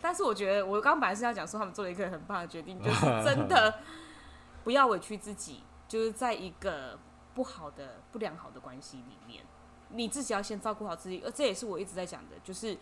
[0.00, 3.72] 但是我觉得我刚本来是要讲说他们做了一个很棒的决定，就是真的
[4.64, 6.98] 不要委屈自己，就是在一个
[7.36, 9.44] 不好的、不良好的关系里面，
[9.90, 12.76] 你自己要先照顾好自己，而这也是我一直在讲的，就是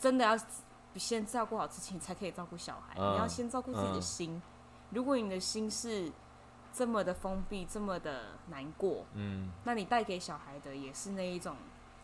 [0.00, 0.36] 真的要
[0.96, 2.96] 先照顾好自己，才可以照顾小孩。
[2.98, 4.42] 嗯你要先照顾自己的心，
[4.90, 6.10] 如果你的心是
[6.72, 11.54] 这么的封闭，这么的难过，嗯，那你带给小孩的也是那一种。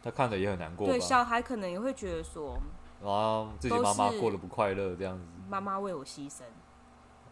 [0.02, 2.57] 他看着也很难过，对，小孩可能也会觉得说，
[3.04, 6.42] 啊自己妈妈过得不快乐这样子，妈妈为我牺牲。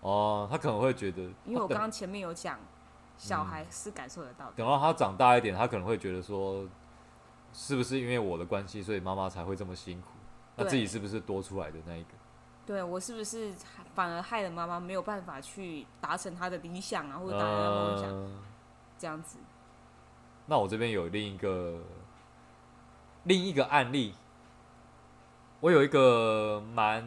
[0.00, 2.58] 哦，他可能会觉得，因为我刚刚前面有讲，
[3.16, 4.52] 小孩是感受得到的。
[4.56, 6.66] 等到他长大一点，他可能会觉得说，
[7.52, 10.08] 是不是因为我的关系，所以妈妈才会这么辛苦？
[10.56, 12.10] 那自己是不是多出来的那一个？
[12.66, 13.54] 对我是不是
[13.94, 18.38] 反而害了妈妈没有办法去达成她的理想啊，或者达成她的梦想、嗯
[18.98, 19.38] 这样子？
[20.46, 21.78] 那我这边有另一个
[23.24, 24.14] 另一个案例，
[25.60, 27.06] 我有一个蛮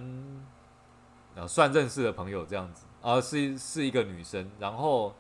[1.35, 5.13] 呃算认识的朋友，这样子，啊，是是一个女生，然后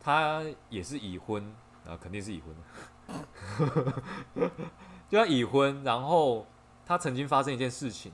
[0.00, 1.54] 她也是已婚，
[1.86, 2.54] 啊，肯定是已婚，
[5.08, 6.46] 就要已婚，然后
[6.84, 8.12] 她曾经发生一件事情，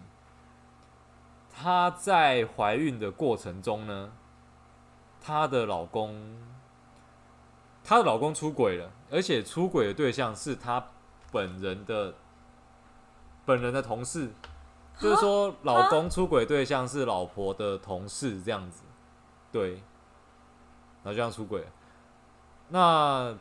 [1.57, 4.13] 她在怀孕的过程中呢，
[5.21, 6.37] 她的老公。
[7.87, 10.83] 她的老公出轨了，而且出轨的对象是她
[11.31, 12.15] 本人的
[13.45, 14.31] 本人的同事，
[14.99, 18.85] 就是说老公出轨对象是老婆的同事这样子，
[19.53, 21.67] 对，然后就这样出轨了。
[22.69, 23.37] 那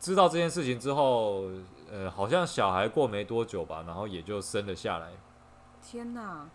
[0.00, 1.44] 知道这件事情之后，
[1.88, 5.12] 呃，好像小孩过没多久吧，然后也就生了下来。
[5.80, 6.48] 天哪！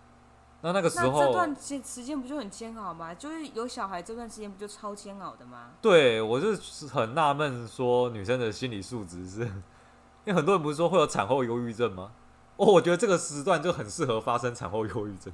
[0.66, 3.14] 那那个时候这，段时时间不就很煎熬吗？
[3.14, 5.72] 就是有小孩这段时间不就超煎熬的吗？
[5.82, 12.14] 对我就是很纳闷，说女生的心理素质是，因为很多人不是说会有产后忧郁症吗？
[12.56, 15.34] 哦，我觉得这个时段就很适合发生产后忧郁症。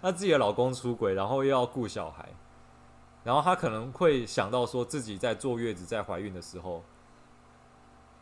[0.00, 2.30] 她自己的老公出轨，然后又要顾小孩，
[3.24, 6.82] 然后她可能会想到说自己在坐月子、在怀孕的时候，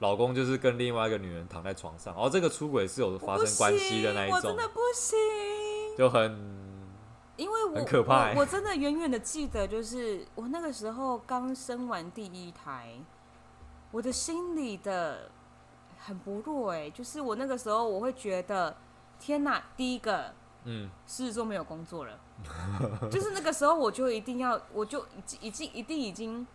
[0.01, 5.17] 老公就是跟另外一个女人躺在床上，然后这个出轨是有发生关系的那一种我真，的不行。
[5.97, 6.59] 就很
[7.37, 8.35] 因为我很可怕欸。
[8.35, 12.99] 我，我真的远远的记得，就是我那个时候刚生完第一胎，
[13.91, 15.31] 我的心里的
[15.99, 18.77] 很不弱哎、就是我那个时候我会觉得，
[19.19, 20.33] 天哪，第一个
[20.65, 20.91] 嗯。
[21.07, 22.19] 狮子座没有工作了，
[23.11, 26.47] 就是那个时候我就一定要，我就已经已经一定已经，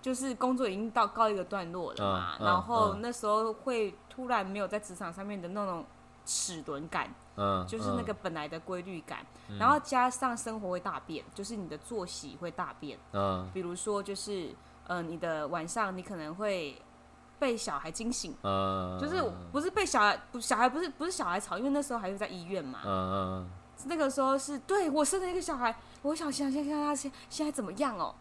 [0.00, 3.00] 就是工作已经到告一个段落了嘛，嗯嗯然后嗯。
[3.02, 5.84] 那时候会突然没有在职场上面的那种
[6.24, 7.14] 齿轮感。
[7.36, 9.18] 嗯，就是那个嗯本来的规律感，
[9.48, 12.98] 嗯然后加上生活会大变，就是你的作息会大变。
[13.12, 13.48] 嗯。
[13.52, 14.54] 比如说，就是
[14.86, 16.80] 呃，你的晚上你可能会
[17.38, 23.50] 被小孩惊醒，嗯，就是不是被小孩，不小孩不是不是小孩吵，因为那时候还是在医院嘛，嗯嗯，
[23.86, 28.14] 那个时候是对我生了一个小孩，我想想先看他现现在怎么样哦，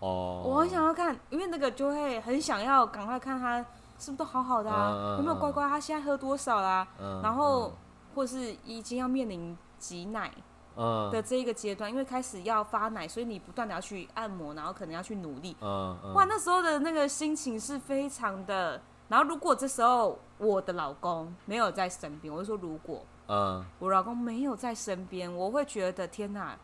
[0.00, 3.58] 哦，我很想要看，因为那个就会很想要赶快看他
[3.98, 7.72] 是不是都好好的啊，嗯、有没有乖乖，他现在喝多少啦、啊，嗯、然后、嗯、
[8.14, 10.32] 或是已经要面临挤奶。
[10.76, 15.54] 嗯、的这一个阶段，因为开始要发奶，所以你不断的要去按摩，然后可能要去努力。
[15.60, 18.82] 嗯嗯、哇，那时候的那个心情是非常的。
[19.06, 26.58] 然后如果这时候我的老公没有在身边，我就说如果，嗯，我老公没有在身边，我会觉得天哪，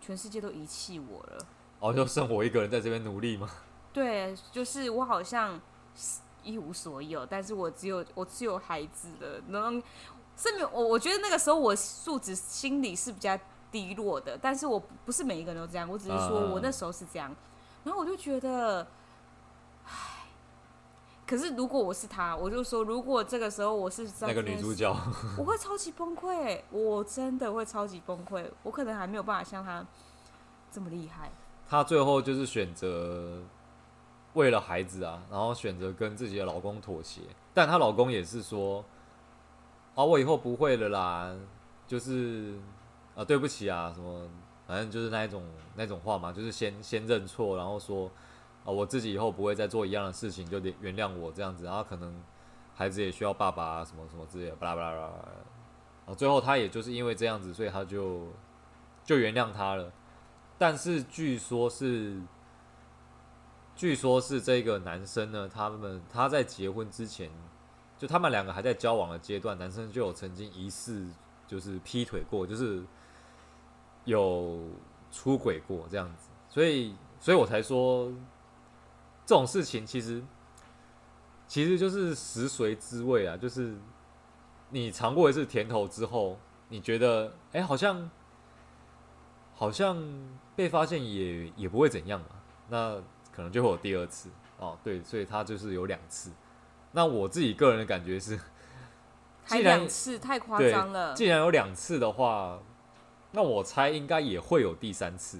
[0.00, 1.38] 全世界都遗弃我了。
[1.78, 3.48] 哦，就剩我一个人在这边努力吗？
[3.94, 5.60] 对，就是我好像
[6.42, 9.80] 一无所有，但是我只有我只有孩子的那种。
[10.36, 13.38] 是没有我，我觉得那个时候我素质心理是比较
[13.72, 17.34] 低落的，但是我不是每一个人都这样，我只是说我那时候是这样，
[17.84, 18.86] 然后我就觉得，
[19.86, 20.28] 唉，
[21.26, 24.94] 可是如果我是他，我就说，如果这个时候我是那个女主角，
[25.38, 29.84] 我会超级崩溃，我真的会超级崩溃，我可能还没有办法像他
[30.70, 31.30] 这么厉害。
[31.68, 33.42] 他最后就是选择
[34.34, 37.22] 为了孩子啊，然后选择跟自己的老公妥协，
[37.54, 38.84] 但她老公也是说。
[39.96, 41.34] 啊，我以后不会了啦，
[41.86, 42.54] 就是
[43.14, 44.28] 啊，对不起啊，什么，
[44.66, 45.42] 反正就是那一种
[45.74, 48.10] 那种话嘛，就是先先认错，然后说
[48.62, 52.22] 啊，我自己以后不会再做一样的事情，就得原谅我这样子，然后可能
[52.74, 58.28] 孩子也需要爸爸啊，什么什么之类的，巴拉巴拉巴拉，啊，最后他也就是因为这样子，所以他就
[59.02, 59.90] 就原谅他了，
[60.58, 62.20] 但是据说是，
[63.74, 67.30] 据说是这个男生呢，他们他在结婚之前。
[67.98, 71.06] 就他们两个还在交往的阶段，男生就有曾经疑似
[71.46, 72.84] 就是劈腿过，就是
[74.04, 74.60] 有
[75.10, 78.12] 出轨过这样子，所以所以我才说
[79.24, 80.22] 这种事情其实
[81.48, 83.74] 其实就是食髓知味啊，就是
[84.68, 88.10] 你尝过一次甜头之后，你觉得哎、好像
[89.54, 89.96] 好像
[90.54, 92.26] 被发现也也不会怎样嘛，
[92.68, 92.96] 那
[93.32, 94.28] 可能就会有第二次
[94.58, 96.30] 哦，对，所以他就是有两次。
[96.96, 98.40] 那我自己个人的感觉是，
[99.44, 101.12] 还两次太夸张了。
[101.12, 102.58] 既然有两次的话，
[103.32, 105.38] 那我猜应该也会有第三次，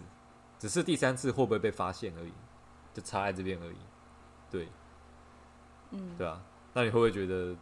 [0.59, 2.33] 只是第三次会不会被发现而已，
[2.93, 3.77] 就插在这边而已。
[4.51, 4.69] 对，
[5.93, 6.43] 嗯，对啊。
[6.75, 7.57] 那你会不会觉得，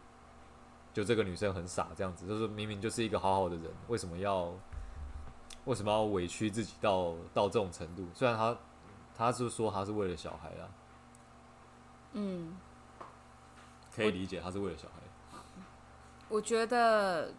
[0.93, 2.27] 就这个女生很傻这样子？
[2.27, 4.51] 就是明明就是一个好好的人，为什么要
[5.63, 8.05] 为什么要委屈自己到到这种程度？
[8.13, 8.57] 虽然她
[9.15, 10.67] 她是说她是为了小孩啊，
[12.11, 12.57] 嗯。
[13.95, 14.93] 可以理解，他是为了小孩。
[16.27, 17.31] 我觉得，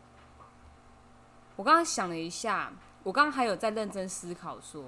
[1.57, 4.85] 我刚刚想了一下，我刚刚还有在认真思考说，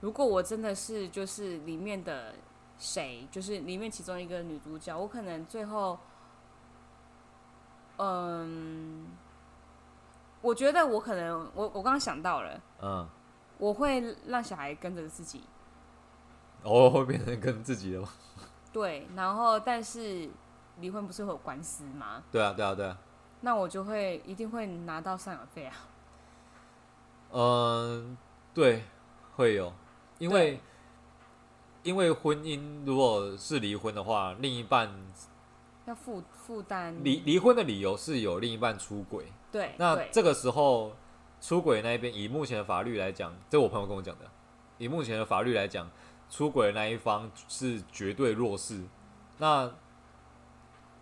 [0.00, 2.34] 如果我真的是就是里面的
[2.78, 5.98] 谁，就是里面其中一个女主角，我可能最后，
[7.98, 9.06] 嗯，
[10.42, 13.08] 我觉得我可能，我我刚刚想到了，嗯，
[13.58, 15.44] 我会让小孩跟着自己，
[16.64, 18.08] 哦，会变成跟自己的吗？
[18.72, 20.28] 对，然后但是。
[20.78, 22.22] 离婚不是会有官司吗？
[22.30, 22.96] 对啊，对啊，对啊。
[23.42, 25.74] 那我就会一定会拿到赡养费啊。
[27.32, 28.16] 嗯，
[28.52, 28.84] 对，
[29.36, 29.72] 会有，
[30.18, 30.60] 因为
[31.82, 34.90] 因为婚姻如果是离婚的话，另一半
[35.86, 36.94] 要负负担。
[37.02, 39.32] 离离婚的理由是有另一半出轨。
[39.50, 39.74] 对。
[39.78, 40.92] 那这个时候
[41.40, 44.26] 出轨那一边，以目前的法律来讲，这是我朋友跟我讲的。
[44.78, 45.90] 以目前的法律来讲，
[46.28, 48.82] 出轨的那一方是绝对弱势。
[49.38, 49.70] 那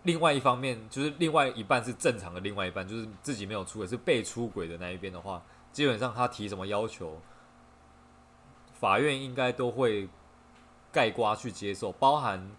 [0.09, 5.39] 另外一方面，就是另外一半是正常的，另外一半就是自己没有出轨，是被出轨的那一边的话，
[5.71, 7.21] 基本上他提什么要求，
[8.73, 10.09] 法院应该都会
[10.91, 12.49] 盖瓜去接受，包含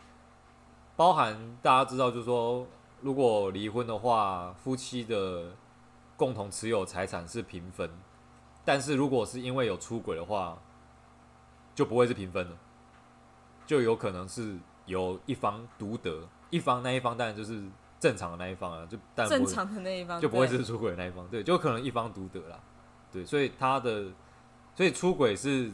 [0.94, 2.64] 包含大家知道，就是说，
[3.00, 5.50] 如果离婚的话，夫妻的
[6.16, 7.90] 共同持有财产是平分，
[8.64, 10.56] 但是如果是因为有出轨的话，
[11.74, 12.56] 就不会是平分了，
[13.66, 16.28] 就有可能是由一方独得。
[16.50, 17.62] 一方那一方当然就是
[17.98, 22.60] 正常的那一方啊，就但正常的那一方就不会是出轨的那一方，对，就可能一方独得了，
[23.12, 24.06] 对，所以他的
[24.74, 25.70] 所以出轨是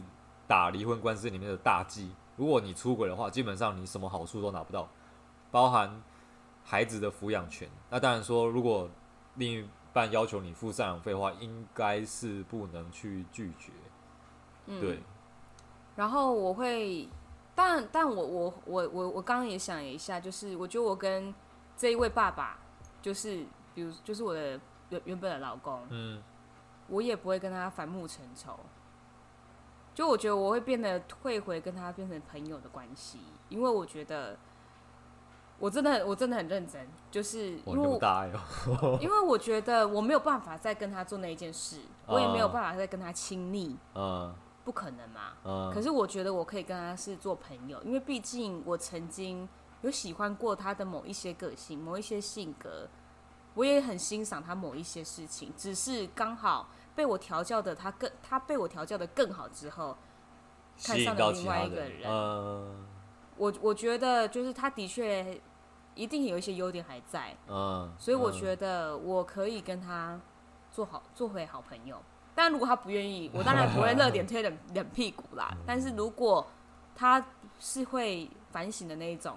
[0.47, 2.11] 打离婚官司里面的大忌。
[2.35, 4.87] 如果你出轨的话，基本上你什么好处都拿不到，
[5.49, 6.01] 包含
[6.63, 7.67] 孩子的抚养权。
[7.89, 8.89] 那当然说，如果
[9.35, 13.71] 另一半要求你付赡养费的话，应该是不能去拒绝，
[14.67, 14.99] 嗯，对。
[15.95, 17.07] 然后我会。
[17.57, 21.33] 但但我我我我我刚刚也想了一下，就是我觉得我跟
[21.75, 22.59] 这一位爸爸，
[23.01, 23.43] 就是
[23.73, 26.21] 比如就是我的原原本的老公，嗯，
[26.87, 28.59] 我也不会跟他反目成仇。
[29.95, 33.17] 就我觉得我会变得退回跟他变成朋友的关系，
[33.49, 34.37] 因为我觉得
[35.57, 38.29] 我真的很，我真的很认真，就是因为我大爱
[38.67, 44.31] 哦，因为我觉得我没有办法再跟他做那一件事， 我也没有办法再跟他亲密，嗯，
[44.67, 45.71] 不可能嘛，嗯。
[45.73, 49.47] 可是我觉得我可以跟他是做朋友，因为毕竟我曾经
[49.81, 52.89] 有喜欢过他的某一些个性、某一些性格，
[53.53, 59.95] 我也很欣赏他某一些事情，只是刚好被我调教的他更，他被我调教的更好之后，
[60.83, 62.85] 看上了另外一个人，嗯。
[63.37, 65.39] 我我觉得就是他的确
[65.95, 70.19] 一定有一些优点还在，嗯，所以我觉得我可以跟他
[70.69, 72.01] 做好做回好朋友。
[72.37, 75.57] 但如果他不愿意， 我当然不会热脸贴冷冷屁股啦。
[75.65, 76.45] 但是如果
[76.95, 77.25] 他
[77.59, 79.35] 是会反省的那一种，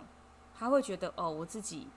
[0.58, 1.88] 他会觉得哦，我自己，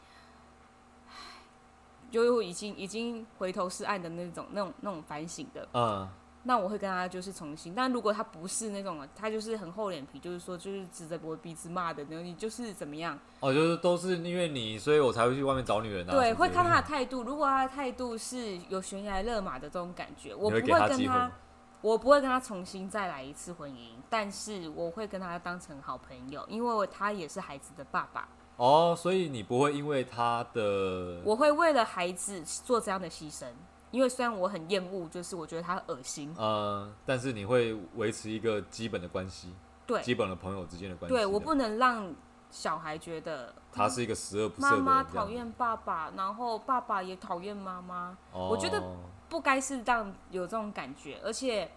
[2.09, 6.07] 就已经已经回头是岸的那种那种那种反省的，嗯。
[6.45, 13.17] 那我会跟他就是重新，但如果他不是那种，他就是很厚脸皮，就是说就是指着我鼻子骂的，那你就是怎么样？
[13.39, 16.11] 哦，就是都是因为你，所以我才会去外面找女人啊。
[16.11, 17.23] 对，会看他的态度。
[17.23, 21.31] 如果他的态度是有悬崖勒马的这种感觉，我不会跟他，他
[21.79, 28.27] 我不会跟他重新再来一次婚姻，但是我会跟他当成好朋友，因为他也是孩子的爸爸。
[28.57, 33.47] 哦，所以你不会因为他的，我会为了孩子做这样的牺牲。
[33.93, 39.53] 因为虽然我很厌恶，就是我觉得他恶心，呃，但是你会维持一个基本的关系，
[39.85, 41.15] 对，基本的朋友之间的关系。
[41.15, 42.11] 对，我不能让
[42.49, 44.83] 小孩觉得他是一个十恶不赦的人。
[44.83, 48.17] 妈妈讨厌爸爸，然后爸爸也讨厌妈妈。
[48.31, 48.81] 哦，我觉得
[49.29, 51.69] 不该是让有这种感觉，而且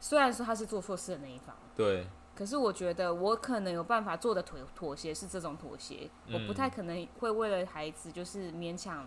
[0.00, 9.06] 虽然说他是做错事的那一方，对，可是我觉得我可能有办法做的妥妥协是这种妥协，嗯，我不太可能会为了孩子就是勉强。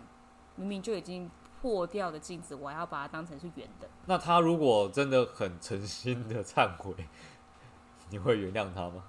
[0.56, 3.88] 明明就已经破掉的镜子，我还要把它当成是圆的。
[4.06, 6.92] 那他如果真的很诚心的忏悔，
[8.10, 9.04] 你会原谅他吗？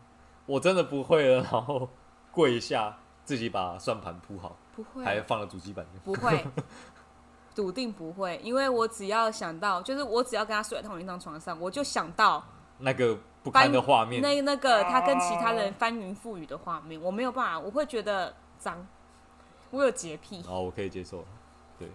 [0.45, 1.89] 我真的不会了，然后
[2.31, 6.45] 跪下，自己把算盘铺好，不会，还放了主机板，不会，
[7.55, 12.43] 笃定不会，因为我只要想到，就是我只要跟他睡在同一张床上，我就想到
[12.79, 18.85] 那个不堪的画面，那那个他跟其他人翻云覆雨的画面，我没有办法，我会觉得脏。
[19.73, 21.25] 我有洁癖，哦，我可以接受。
[21.79, 21.89] 对，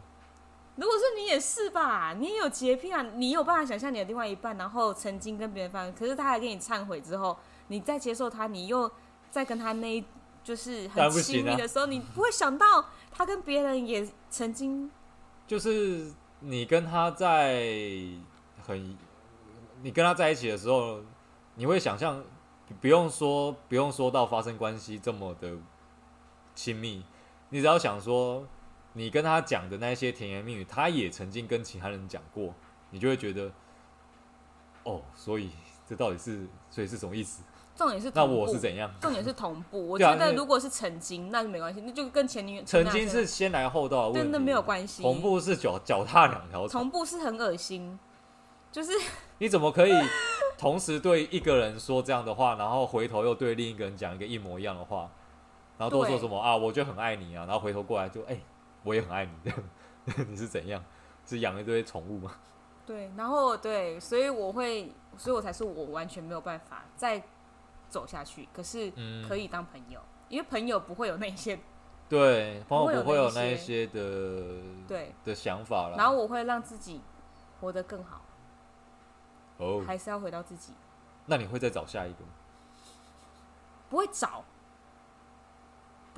[0.74, 7.38] 如果是你也是吧，你也有洁癖啊，你有办法想象你的另外一半，然后曾经跟别人发生，可是他还跟你忏悔之后，
[7.68, 8.90] 你再接受他，你又
[9.30, 10.04] 再跟他那，
[10.42, 14.90] 就是很亲密的时候，你不会想到他跟别人也曾经，
[15.46, 17.62] 就是你跟他在
[18.66, 18.98] 很，
[19.82, 21.00] 你跟他在一起的时候，
[21.54, 22.24] 你会想象，
[22.80, 25.56] 不用说，不用说到发生关系这么的
[26.56, 27.04] 亲密。
[27.50, 28.46] 你只要想说，
[28.92, 32.52] 你跟他讲的那些甜言蜜语，他也曾经跟其他人讲过，
[32.90, 33.50] 你就会觉得，
[34.84, 35.50] 哦，所以
[35.88, 37.42] 这到底是，所以是什么意思？
[37.74, 38.90] 重点是，那我是怎样？
[39.00, 39.88] 重点是同步。
[39.88, 45.00] 我觉得如果是曾经，那就没关系，那就跟前女友曾经是先来后到的问题，真的没有关系。
[45.00, 47.96] 同步是脚脚踏两条船，同步是很恶心，
[48.72, 48.90] 就是
[49.38, 49.92] 你怎么可以
[50.58, 55.08] 同时对一个人说这样的话，然后回头又对另一个人讲一个一模一样的话？
[55.78, 56.56] 然后都说什么啊？
[56.56, 57.46] 我就很爱你啊！
[57.46, 58.42] 然后回头过来就哎、欸，
[58.82, 59.32] 我也很爱你。
[59.44, 60.82] 这 你是怎样？
[61.24, 62.32] 是养一堆宠物吗？
[62.84, 67.22] 对，然后对，所以我会，所以我才说我完全没有办法再
[67.88, 68.48] 走下去。
[68.52, 68.90] 可是
[69.28, 71.58] 可以当朋友，嗯、因为朋友不会有那些，
[72.08, 75.96] 对，朋友不会有那一些的对的想法了。
[75.96, 77.00] 然后我会让自己
[77.60, 78.22] 活得更好。
[79.58, 80.72] 哦，还是要回到自己。
[81.26, 82.30] 那你会再找下一个吗？
[83.90, 84.42] 不会找。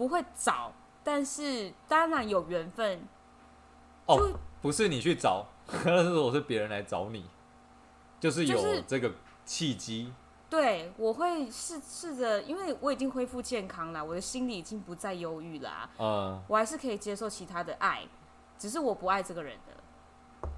[0.01, 0.73] 不会找，
[1.05, 3.03] 但是当然有缘分。
[4.07, 4.33] 哦，
[4.63, 5.45] 不是你去找，
[5.85, 7.27] 那是我是别人来找你，
[8.19, 9.13] 就是有这个
[9.45, 10.05] 契机。
[10.05, 10.15] 就是、
[10.49, 15.91] 对，我会试试着，因为我已经恢复健康了，我的心里已经不再忧郁了。
[15.99, 18.03] 嗯，我还是可以接受其他的爱，
[18.59, 20.49] 只是我不爱这个人的。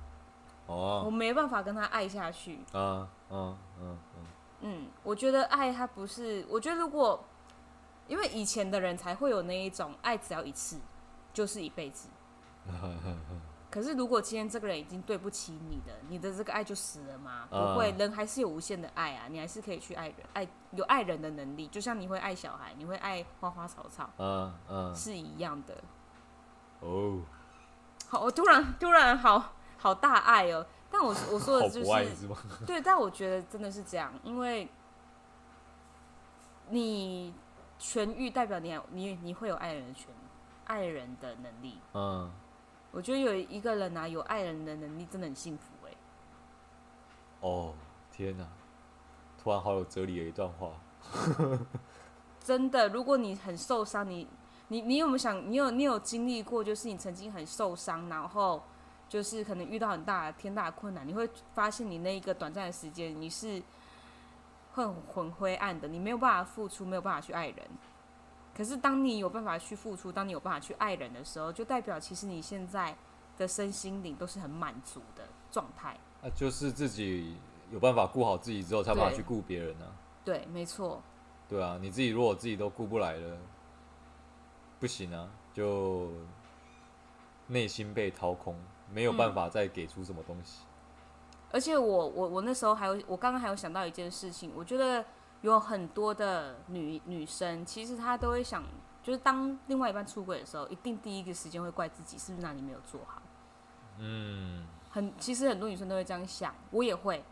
[0.68, 2.60] 哦，我没办法跟他爱下去。
[2.74, 4.26] 嗯嗯嗯嗯，
[4.60, 7.24] 嗯，我觉得爱他不是，我觉得如果。
[8.12, 10.78] 因为以前的人才会有那一种爱，只要一次
[11.32, 12.10] 就是一辈子。
[13.72, 17.48] 可是如果今天这个人已经对不起你的，你的这个爱就死了吗？
[17.48, 25.82] 不会，人还是有无限的爱啊，你还是可以去爱人，爱有爱人的能力，就像你会爱小孩，你会爱花花草草，嗯嗯，是一样的。
[26.80, 27.22] 哦，
[28.10, 32.28] 好，我突然突然好好大爱哦，但我我说的就是，是
[32.66, 34.68] 对，但我觉得真的是这样，因为
[36.68, 37.32] 你。
[37.82, 40.06] 痊愈代表你你你会有爱人的权，
[40.66, 41.80] 爱人的能力。
[41.94, 42.30] 嗯，
[42.92, 45.90] 我觉得有一个人啊，有爱人的能力真的很幸福哎。
[47.40, 47.74] 哦，
[48.12, 48.46] 天哪，
[49.36, 50.70] 突然好有哲理的一段话。
[52.44, 54.28] 真的，如果你很受伤，你
[54.68, 58.62] 你你有没有想，你有你有经历过，就是你曾经很受伤，然后
[59.08, 63.60] 就是可能遇到很大天大的困难，你会发现你那一个短暂的时间，你是
[64.72, 67.58] 很很灰暗的，你没有办法付出，没有办法去爱人。
[68.54, 72.96] 可是当你有办法去付出，当你有办法去爱人的时候，就代表其实你现在
[73.38, 75.96] 的身心灵都是很满足的状态。
[76.22, 77.36] 啊，就是自己
[77.70, 79.92] 有办法顾好自己之后，才有办法去顾别人呢、啊。
[80.24, 81.02] 对，没错。
[81.48, 83.38] 对啊，你自己如果自己都顾不来了，
[84.78, 86.10] 不行啊，就
[87.46, 88.54] 内心被掏空，
[88.90, 90.62] 没有办法再给出什么东西。
[90.64, 90.71] 嗯、
[91.52, 95.04] 而且我我我那时候还有，我刚刚还有想到一件事情，我觉得
[95.42, 98.64] 有很多的女女生，其实她都会想，
[99.02, 103.22] 就是当另外一半出轨的时候，一定第一个时间会怪自己是不是哪里没有做好。
[103.98, 107.22] 嗯，很，其实很多女生都会这样想，我也会，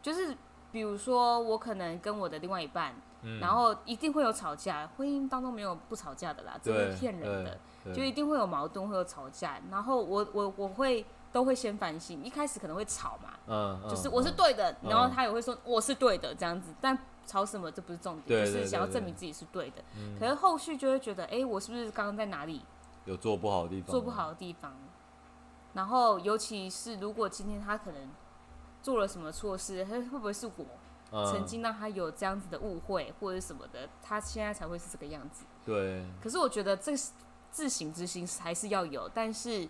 [0.00, 0.36] 就是
[0.72, 2.94] 比如说我可能跟我的另外一半。
[3.24, 7.56] 嗯、然后一定会有吵架，婚姻当中没有不吵架的啦，这是骗人的，
[7.94, 9.60] 就一定会有矛盾，会有吵架。
[9.70, 19.82] 然后我我我会都会先反省，一开始可能会吵嘛，嗯，就是我是对的，嗯、然后他也会说我是对的这样子，但吵什么这不是重点，就是想要证明自己是对的。
[19.96, 22.62] 嗯、可是后续就会觉得，哎，我是不是刚刚在哪里
[23.06, 23.90] 有做不好的地方？
[23.90, 24.74] 做不好的地方。
[25.74, 28.10] 然后尤其是如果今天他可能
[28.82, 30.66] 做了什么错事，他会不会是我？
[31.30, 35.44] 曾经让他有这样子的误会或者什么的，他现在才会是这个样子。
[35.64, 36.02] 对。
[36.22, 36.92] 可是我觉得这
[37.50, 39.68] 自省之心还是要有，但是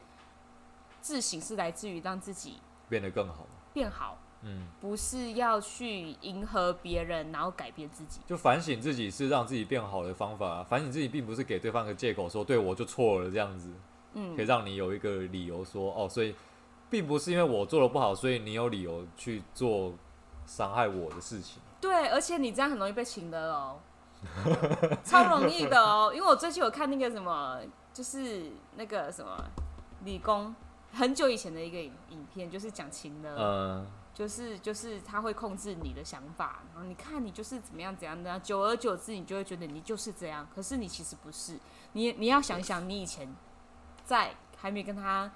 [1.03, 4.17] 自省是来自于让自己变得更好，变好。
[4.41, 8.21] 嗯，不是要去迎合别人，然后改变自己。
[8.27, 10.65] 就反省自己是让自己变好的方法。
[10.65, 13.71] 反省自己并不是给对方个借口说对我就错了这样子。
[14.15, 16.35] 嗯，可以让你有一个理由说哦，所以
[16.89, 19.93] 并不是因为我做的不好，所以你有理由去做。
[20.45, 23.79] 伤害我的事情，对，而且你这样很容易被请的哦，
[25.05, 26.11] 超容易的哦。
[26.13, 27.61] 因为我最近有看那个什么，
[27.95, 29.39] 就是那个什么
[30.05, 30.53] 理工
[30.93, 41.59] 很久以前的一个影影片，就是讲情的，嗯，就是就是他会控制你的想法，然后你看你就是怎么样怎样的，久而久之你就会觉得你就是这样，可是你其实不是，
[41.93, 43.35] 你你要想想，你以前
[44.05, 45.33] 在还没跟他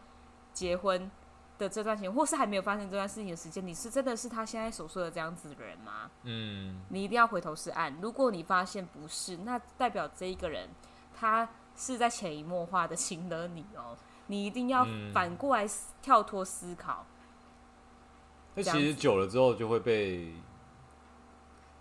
[0.53, 1.11] 结婚
[1.59, 6.11] 的这段时间，或是还没有发生这段事情的时间，你是真的是他现在所说的这样子的人吗？
[6.25, 7.99] 嗯，你一定要回头是岸。
[8.03, 10.69] 如果你发现不是，那代表这一个人
[11.19, 13.97] 他是在潜移默化的情了你哦。
[14.27, 15.67] 你一定要反过来
[16.03, 17.05] 跳脱思考。
[18.55, 20.33] 那、嗯、其实久了之后，就会被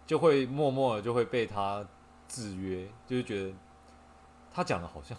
[0.05, 1.85] 就会默默的就会被他
[2.27, 3.53] 制约，就是觉得
[4.53, 5.17] 他讲的好像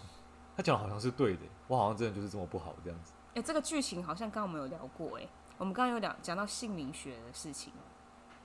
[0.55, 3.13] 他讲的好像是对的，我好像真的就是这么不好这样子。
[3.29, 7.73] 哎、欸，这个剧情好像刚刚我们有聊过哎，我们刚刚有聊讲到姓名学的事情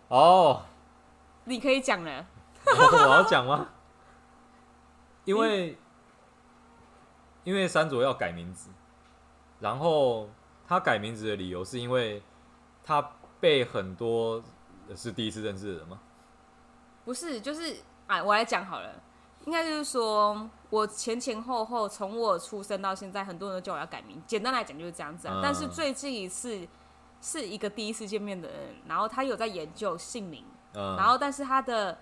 [0.09, 0.63] 哦，
[1.45, 2.27] 你可以讲了，
[2.67, 3.69] 我要讲吗？
[5.25, 5.77] 因为、嗯、
[7.45, 8.71] 因为三卓要改名字，
[9.61, 10.29] 然后
[10.67, 12.23] 他改名字的理由是因为
[12.85, 13.01] 他
[13.41, 14.43] 被很多
[14.95, 16.01] 是第一次认识的人吗？
[17.05, 17.77] 不是，就是
[18.07, 19.03] 哎，我来讲好了。
[19.45, 24.23] 应该就是说，我前前后后从我出生到现在，很多人都叫我要改名。
[24.25, 25.35] 简单来讲就是这样子啊。
[25.35, 26.65] 嗯、但是最近一次
[27.21, 31.99] 是一个第一次见面的人，然后他有在研究姓名，嗯、然后但是他的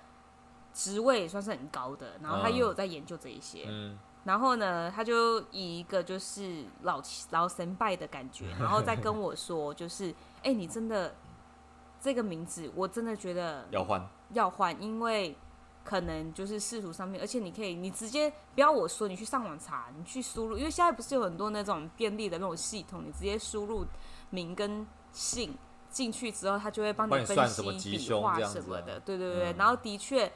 [0.74, 3.64] 职位也算是很高的，然后他又有在研究这一些。
[3.68, 10.10] 嗯、然后呢，他就以一个就是老老神拜的感觉， 然后再跟我说，就是
[10.42, 11.14] 哎、欸，你真的
[12.00, 15.36] 这个名字，我真的觉得要换，要换，因为。
[15.82, 23.84] 可能就是仕途上面，而且你可以，你直接不要我说，你去上网查，你去输入，因为现在不是有很多那种便利的那种系统，你直接输入
[24.28, 25.56] 名跟姓
[25.88, 30.30] 进去之后，他就会帮你分析笔画什么的，对对对，然后的确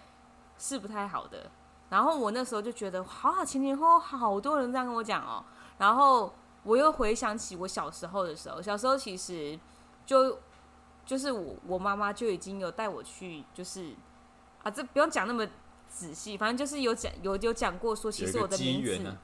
[0.59, 1.51] 是不太好的。
[1.95, 5.45] 然后我那时候就觉得，好好，前前后后好多人这样跟我讲哦，
[5.79, 6.35] 然后
[6.65, 9.57] 我又回想起我小时候的时候，小时候其实
[10.05, 10.41] 就
[11.07, 13.95] 就是我我妈妈就已经有带我去，就是。
[14.65, 15.47] 啊，这不用讲那么
[15.87, 19.15] 仔细，反正就是有讲有有讲过说，其实我的名字、啊、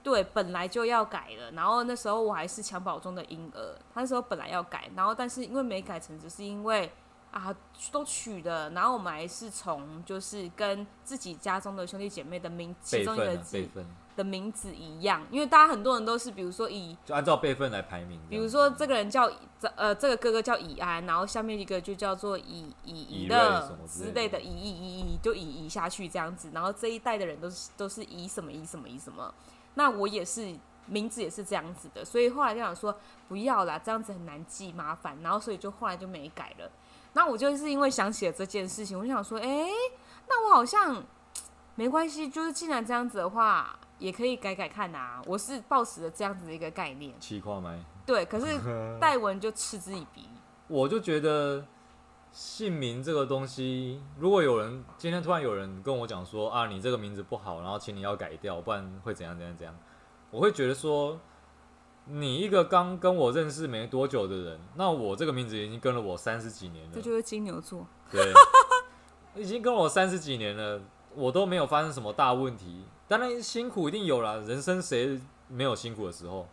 [0.00, 6.88] 对本来就要改了，然后那时候我还是襁褓中的婴儿，他那时候本来要改，然后但是因为没改成，只是因为
[7.38, 7.54] 啊
[7.92, 13.68] 都取的，然后我们还是从就是跟自己家中的兄弟姐妹的名其中一个字。
[14.16, 18.18] 的名字一样，因为大家很多人都是，比如说以就按照辈分来排名。
[18.30, 19.30] 比如说这个人叫
[19.60, 29.34] 这呃这个哥哥叫以安，然后下面一个就叫做以以以乐之类的，以以以以就以以下去这样子，然后这一代的人都是都是以什么以什么以什么。
[29.74, 30.56] 那我也是
[30.86, 36.70] 名字也是这样子的，所以后来就想说不要啦，这样子很难记麻烦，然后所以就后来就没改了。
[37.16, 39.70] 那我就是因为想起了这件事情，我就想说，哎、欸，
[40.28, 41.02] 那我好像。
[41.78, 45.20] 没关系，就是既然这样子的话，也可以改改看啊。
[45.26, 47.12] 我是抱持着这样子的一个概念。
[47.20, 47.78] 气跨麦。
[48.06, 48.46] 对，可是
[48.98, 50.26] 戴文就嗤之以鼻。
[50.68, 51.66] 我就觉得
[52.32, 59.76] 姓名这个东西，如果有人今天突然有人跟我讲说啊，你这个名字不好，然后请你要改掉，不然会怎样怎样怎样，
[60.30, 61.20] 我会觉得说，
[62.06, 66.90] 你一个刚跟我认识没多久的人，那我这个名字已经跟了我三十几年了。
[66.94, 67.86] 这就是金牛座。
[68.10, 68.32] 对，
[69.34, 70.80] 已经跟我三十几年了。
[71.14, 76.46] 我都没有发生什么大问题，当然辛苦一定有啦，人生谁没有辛苦的时候？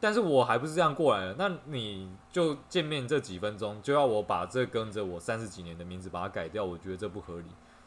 [0.00, 7.44] 但是我还不是这样过来的，那你就见面这几分钟就要我把这跟着我三十几年的名字把它改掉，我觉得这不合理，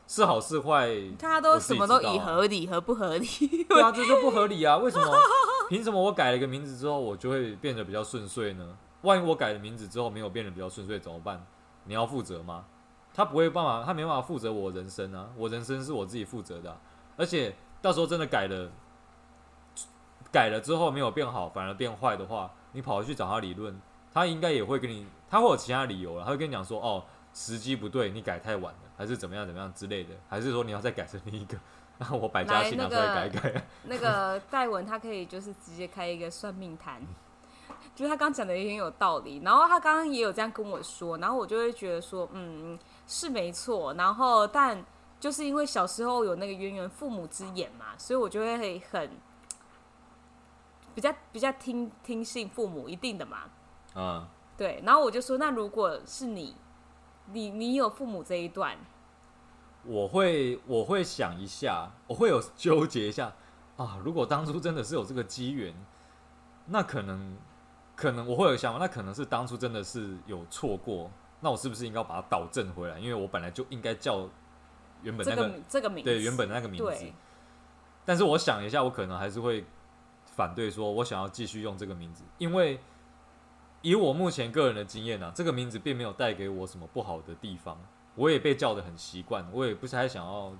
[0.07, 0.89] 是好是坏？
[1.19, 3.27] 他都什么都以合理和不合理，
[3.67, 4.77] 对啊，这就不合理啊！
[4.77, 5.13] 为什么？
[5.71, 8.77] 凭什么我改了一个名字之后，我就会变得比较顺遂呢？
[9.03, 11.41] 万一我改了名字之后没有变得比较顺遂怎么办？
[11.85, 12.65] 你要负责吗？
[13.13, 15.29] 他不会办法，他没办法负责我人生啊！
[15.37, 16.77] 我人生是我自己负责的，
[17.15, 18.69] 而且到时候真的改了，
[20.29, 23.79] 改了之后没有变好，反而变坏的话，你跑回去找他理论，
[24.13, 27.01] 他应该也会跟你，他会有其他理由了，他会跟你讲说，哦，
[27.33, 31.57] 时机不对，你改太晚了，还是怎么样怎么样之类的，还是说你要再改成另一个，
[32.01, 33.63] 然 后我百家姓拿出来改一改。
[33.85, 36.99] 那个戴文他可以就是直接开一个算命坛。
[37.93, 44.83] 就是他刚讲的也很有道理，然后他刚刚也有这样跟我说，然后我就会觉得说，嗯，是没错，然后但
[45.19, 49.09] 就是因为小时候有那个渊源，父母之言嘛，所以我就会很
[50.95, 53.43] 比较比较听听信父母一定的嘛，
[53.93, 54.25] 嗯，
[54.57, 56.55] 对，然后我就说，那如果是你，
[57.33, 58.77] 你你有父母这一段，
[59.85, 63.33] 我会我会想一下，我会有纠结一下
[63.77, 65.73] 啊，如果当初真的是有这个机缘，
[66.67, 67.35] 那可能。
[67.93, 72.97] 可能我会有想法，那可能是当初真的是有错过，那我是不是应该把它导正回来？
[72.97, 74.27] 因为我本来就应该叫
[75.03, 77.05] 原本那个这个这个名字，对原本那个名字。
[78.03, 79.63] 但是我想一下，我可能还是会
[80.25, 82.79] 反对，说我想要继续用这个名字，因为
[83.83, 87.77] 以我目前个人的经验啊，这个名字并没有带给我什么不好的地方，
[88.15, 90.53] 我也被叫的很习惯，我也不太想要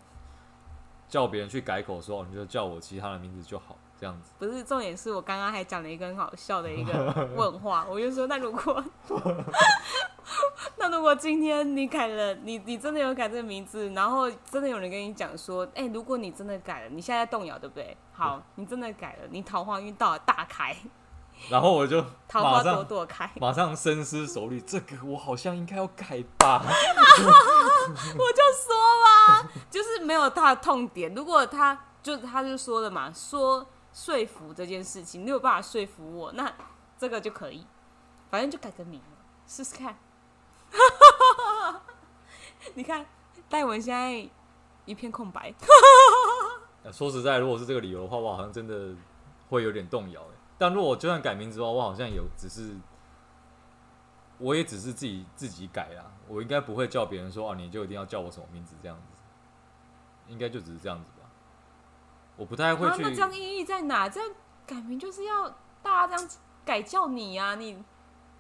[1.08, 3.78] 叫别人去改口说，你就叫我其他的名字就好。
[4.00, 8.84] 这样子不是重点，是我刚刚还讲了一个很好笑的一个问话，我就说，那如果
[10.78, 17.96] 那如果今天你改了，你你真的有改这个名字，然后真的有人跟你讲说，哎、欸，如果你真的改了，你现在在动摇，对不对？
[18.12, 20.76] 好，你真的改了，你桃花运到了大开，
[21.50, 26.64] 然后我就桃花朵朵开，马上深思熟虑，这个我好像应该要改吧。
[26.64, 28.74] 我就说
[29.06, 33.66] 吧，就是没有他的痛点，如果他就他就说了嘛，说。
[33.94, 36.50] 说服这件事情，你有办法说服我，那
[36.98, 37.68] 这个就可以，
[38.30, 39.02] 反正就改个名，
[39.46, 39.98] 试试看。
[42.74, 43.06] 你看
[43.50, 44.30] 戴文现在
[44.86, 45.54] 一片空白。
[46.90, 48.96] 说实在，如果是这个理由的话，我好像真的
[49.50, 50.22] 会有点动摇。
[50.62, 52.76] 但如果我就算改名字的话，我好像有只是，
[54.38, 56.06] 我也只是自己自己改啦。
[56.28, 59.24] 我应该不会叫别人说哦，你就一定要叫我什么名字这样子，
[60.32, 61.28] 应该就只是这样子吧。
[62.38, 63.02] 我不太会去。
[63.02, 64.08] 那这样意义在哪？
[64.08, 64.30] 这样
[64.68, 65.50] 改名就是要
[65.82, 66.32] 大家这样
[66.64, 67.84] 改叫你啊，你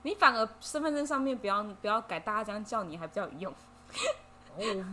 [0.04, 3.52] 你反而身份证上面不要不要改，大家这样叫你还比较有用。
[4.58, 4.86] 哦，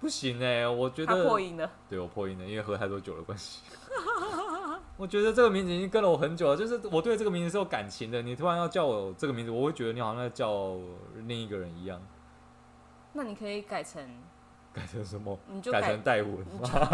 [0.00, 1.70] 不行哎、欸，我觉 得他破音了。
[1.88, 3.62] 对，我破音了，因为喝太多酒的关系。
[4.98, 8.20] 我觉得这个名字已经跟了我很久了，就是我对这个名字是有感情的。
[8.20, 10.76] 你突然要叫我这个名字，我会觉得你好像在叫
[11.26, 12.02] 另一个人一样。
[13.12, 14.04] 那你可以改成。
[14.70, 15.38] 改成什么？
[15.50, 16.44] 你就改，改成戴文，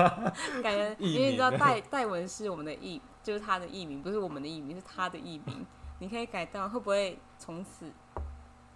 [0.62, 5.66] 改成，因为你知道戴戴文是我们的艺，就是他的艺名，不是我们的艺名，是他的艺名。
[5.98, 7.90] 你可以改到，会不会从此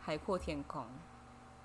[0.01, 0.85] 海阔天空？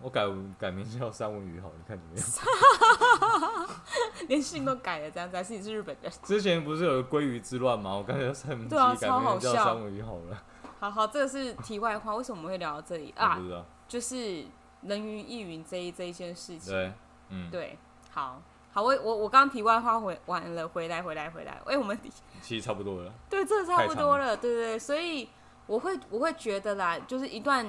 [0.01, 0.23] 我改
[0.59, 3.69] 改名叫三文鱼好，你看怎么样？
[4.27, 6.11] 连姓都改了，这样子还是你是日本人？
[6.23, 7.95] 之前不是有个鲑鱼之乱吗？
[7.95, 10.43] 我刚才叫三文鱼，改名叫三文鱼好了。
[10.79, 13.39] 好好，这个是题外话，为什么我们会聊到这里啊？
[13.87, 14.45] 就是
[14.81, 16.73] 人云亦云这一这一件事情。
[16.73, 16.91] 对。
[17.29, 17.79] 嗯，对，
[18.11, 18.39] 好，
[18.71, 21.97] 好，我我我刚题外话回完了，回来回来回来，哎、欸，我们
[22.43, 25.29] 其实差不多了，对，这差不多了，了对对对，所以
[25.65, 27.65] 我会我会觉得啦，就是一段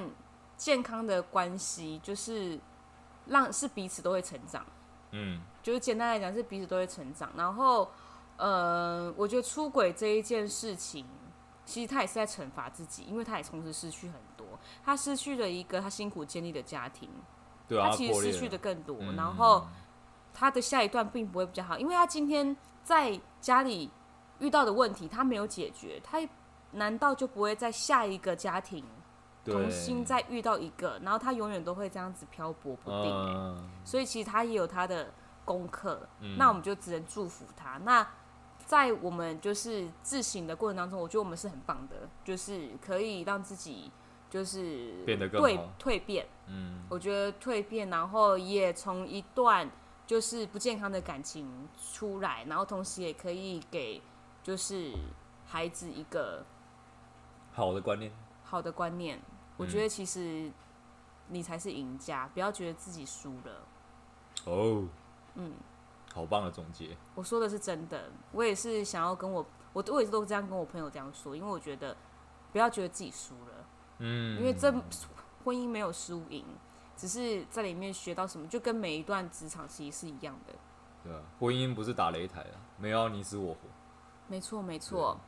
[0.57, 2.59] 健康的关系，就是
[3.25, 4.65] 让是彼此都会成长，
[5.11, 7.89] 嗯，就是简单来讲是彼此都会成长，然后
[8.37, 11.05] 呃，我觉得出轨这一件事情，
[11.65, 14.45] 其实他也是在惩罚自己，因为他也同时失去很多，
[14.83, 17.09] 他失去了一个他辛苦建立的家庭。
[17.67, 19.65] 他其实失去的更多，然后
[20.35, 23.89] 他的下一段并不会比较好，因为他今天在家里
[24.37, 26.19] 遇到的问题他没有解决，他
[26.73, 28.85] 难道就不会在下一个家庭
[29.45, 33.69] 重新再遇到一个，然后他永远都会这样子漂泊不定？
[33.83, 37.77] 所以其实他也有他的功课，嗯、那我们就只能祝福他。
[37.83, 38.07] 那
[38.65, 43.91] 在我们就是自省的过程当中，我觉得我们是很棒的，就是可以让自己
[44.29, 46.25] 就是变得更好，蜕变。
[46.47, 49.69] 嗯，我觉得蜕变，然后也从一段
[50.07, 51.47] 就是不健康的感情
[51.93, 54.01] 出来，然后同时也可以给
[54.41, 54.91] 就是
[55.45, 56.43] 孩子一个
[57.53, 58.11] 好的观念，
[58.43, 59.19] 好的观念。
[59.57, 60.51] 我觉得其实
[61.29, 63.63] 你才是赢家，不要觉得自己输了。
[64.45, 64.87] 哦，
[65.35, 65.53] 嗯。
[66.13, 66.95] 好棒的总结！
[67.13, 71.93] 我说的是真的，我也是想要跟我，我我也是都这样跟我朋友这样说，因为我觉得
[72.53, 73.65] 不要觉得自己输了，
[73.97, 74.71] 嗯，因为这
[75.43, 76.45] 婚姻没有输赢，
[76.95, 80.53] 只是在里面学到什么，就跟每一段职场其实是一样的。
[81.03, 83.59] 对啊，婚姻不是打擂台啊，没有你死我活。
[84.29, 85.19] 没错，没错。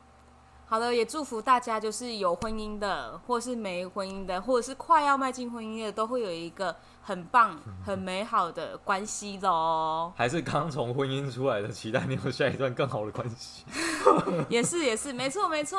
[0.70, 10.12] 好的，也祝福大家，就是有婚姻的，或是没婚姻的，或者是快要迈进婚姻的，都会有一个很棒、很美好的关系喽。
[10.14, 13.64] 还是刚从婚姻出来的，期待你有下一段更好的关系。
[14.50, 15.78] 也是，也是，没错，没错，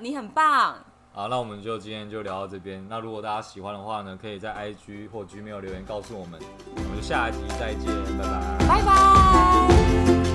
[0.00, 0.74] 你很棒。
[1.12, 2.82] 好，那我们就今天就聊到这边。
[2.88, 6.40] 那如果大家喜欢的话呢，可以在 IG 或 Gmail 留言告诉我们。
[6.76, 10.29] 我们就下一集再见拜，拜拜。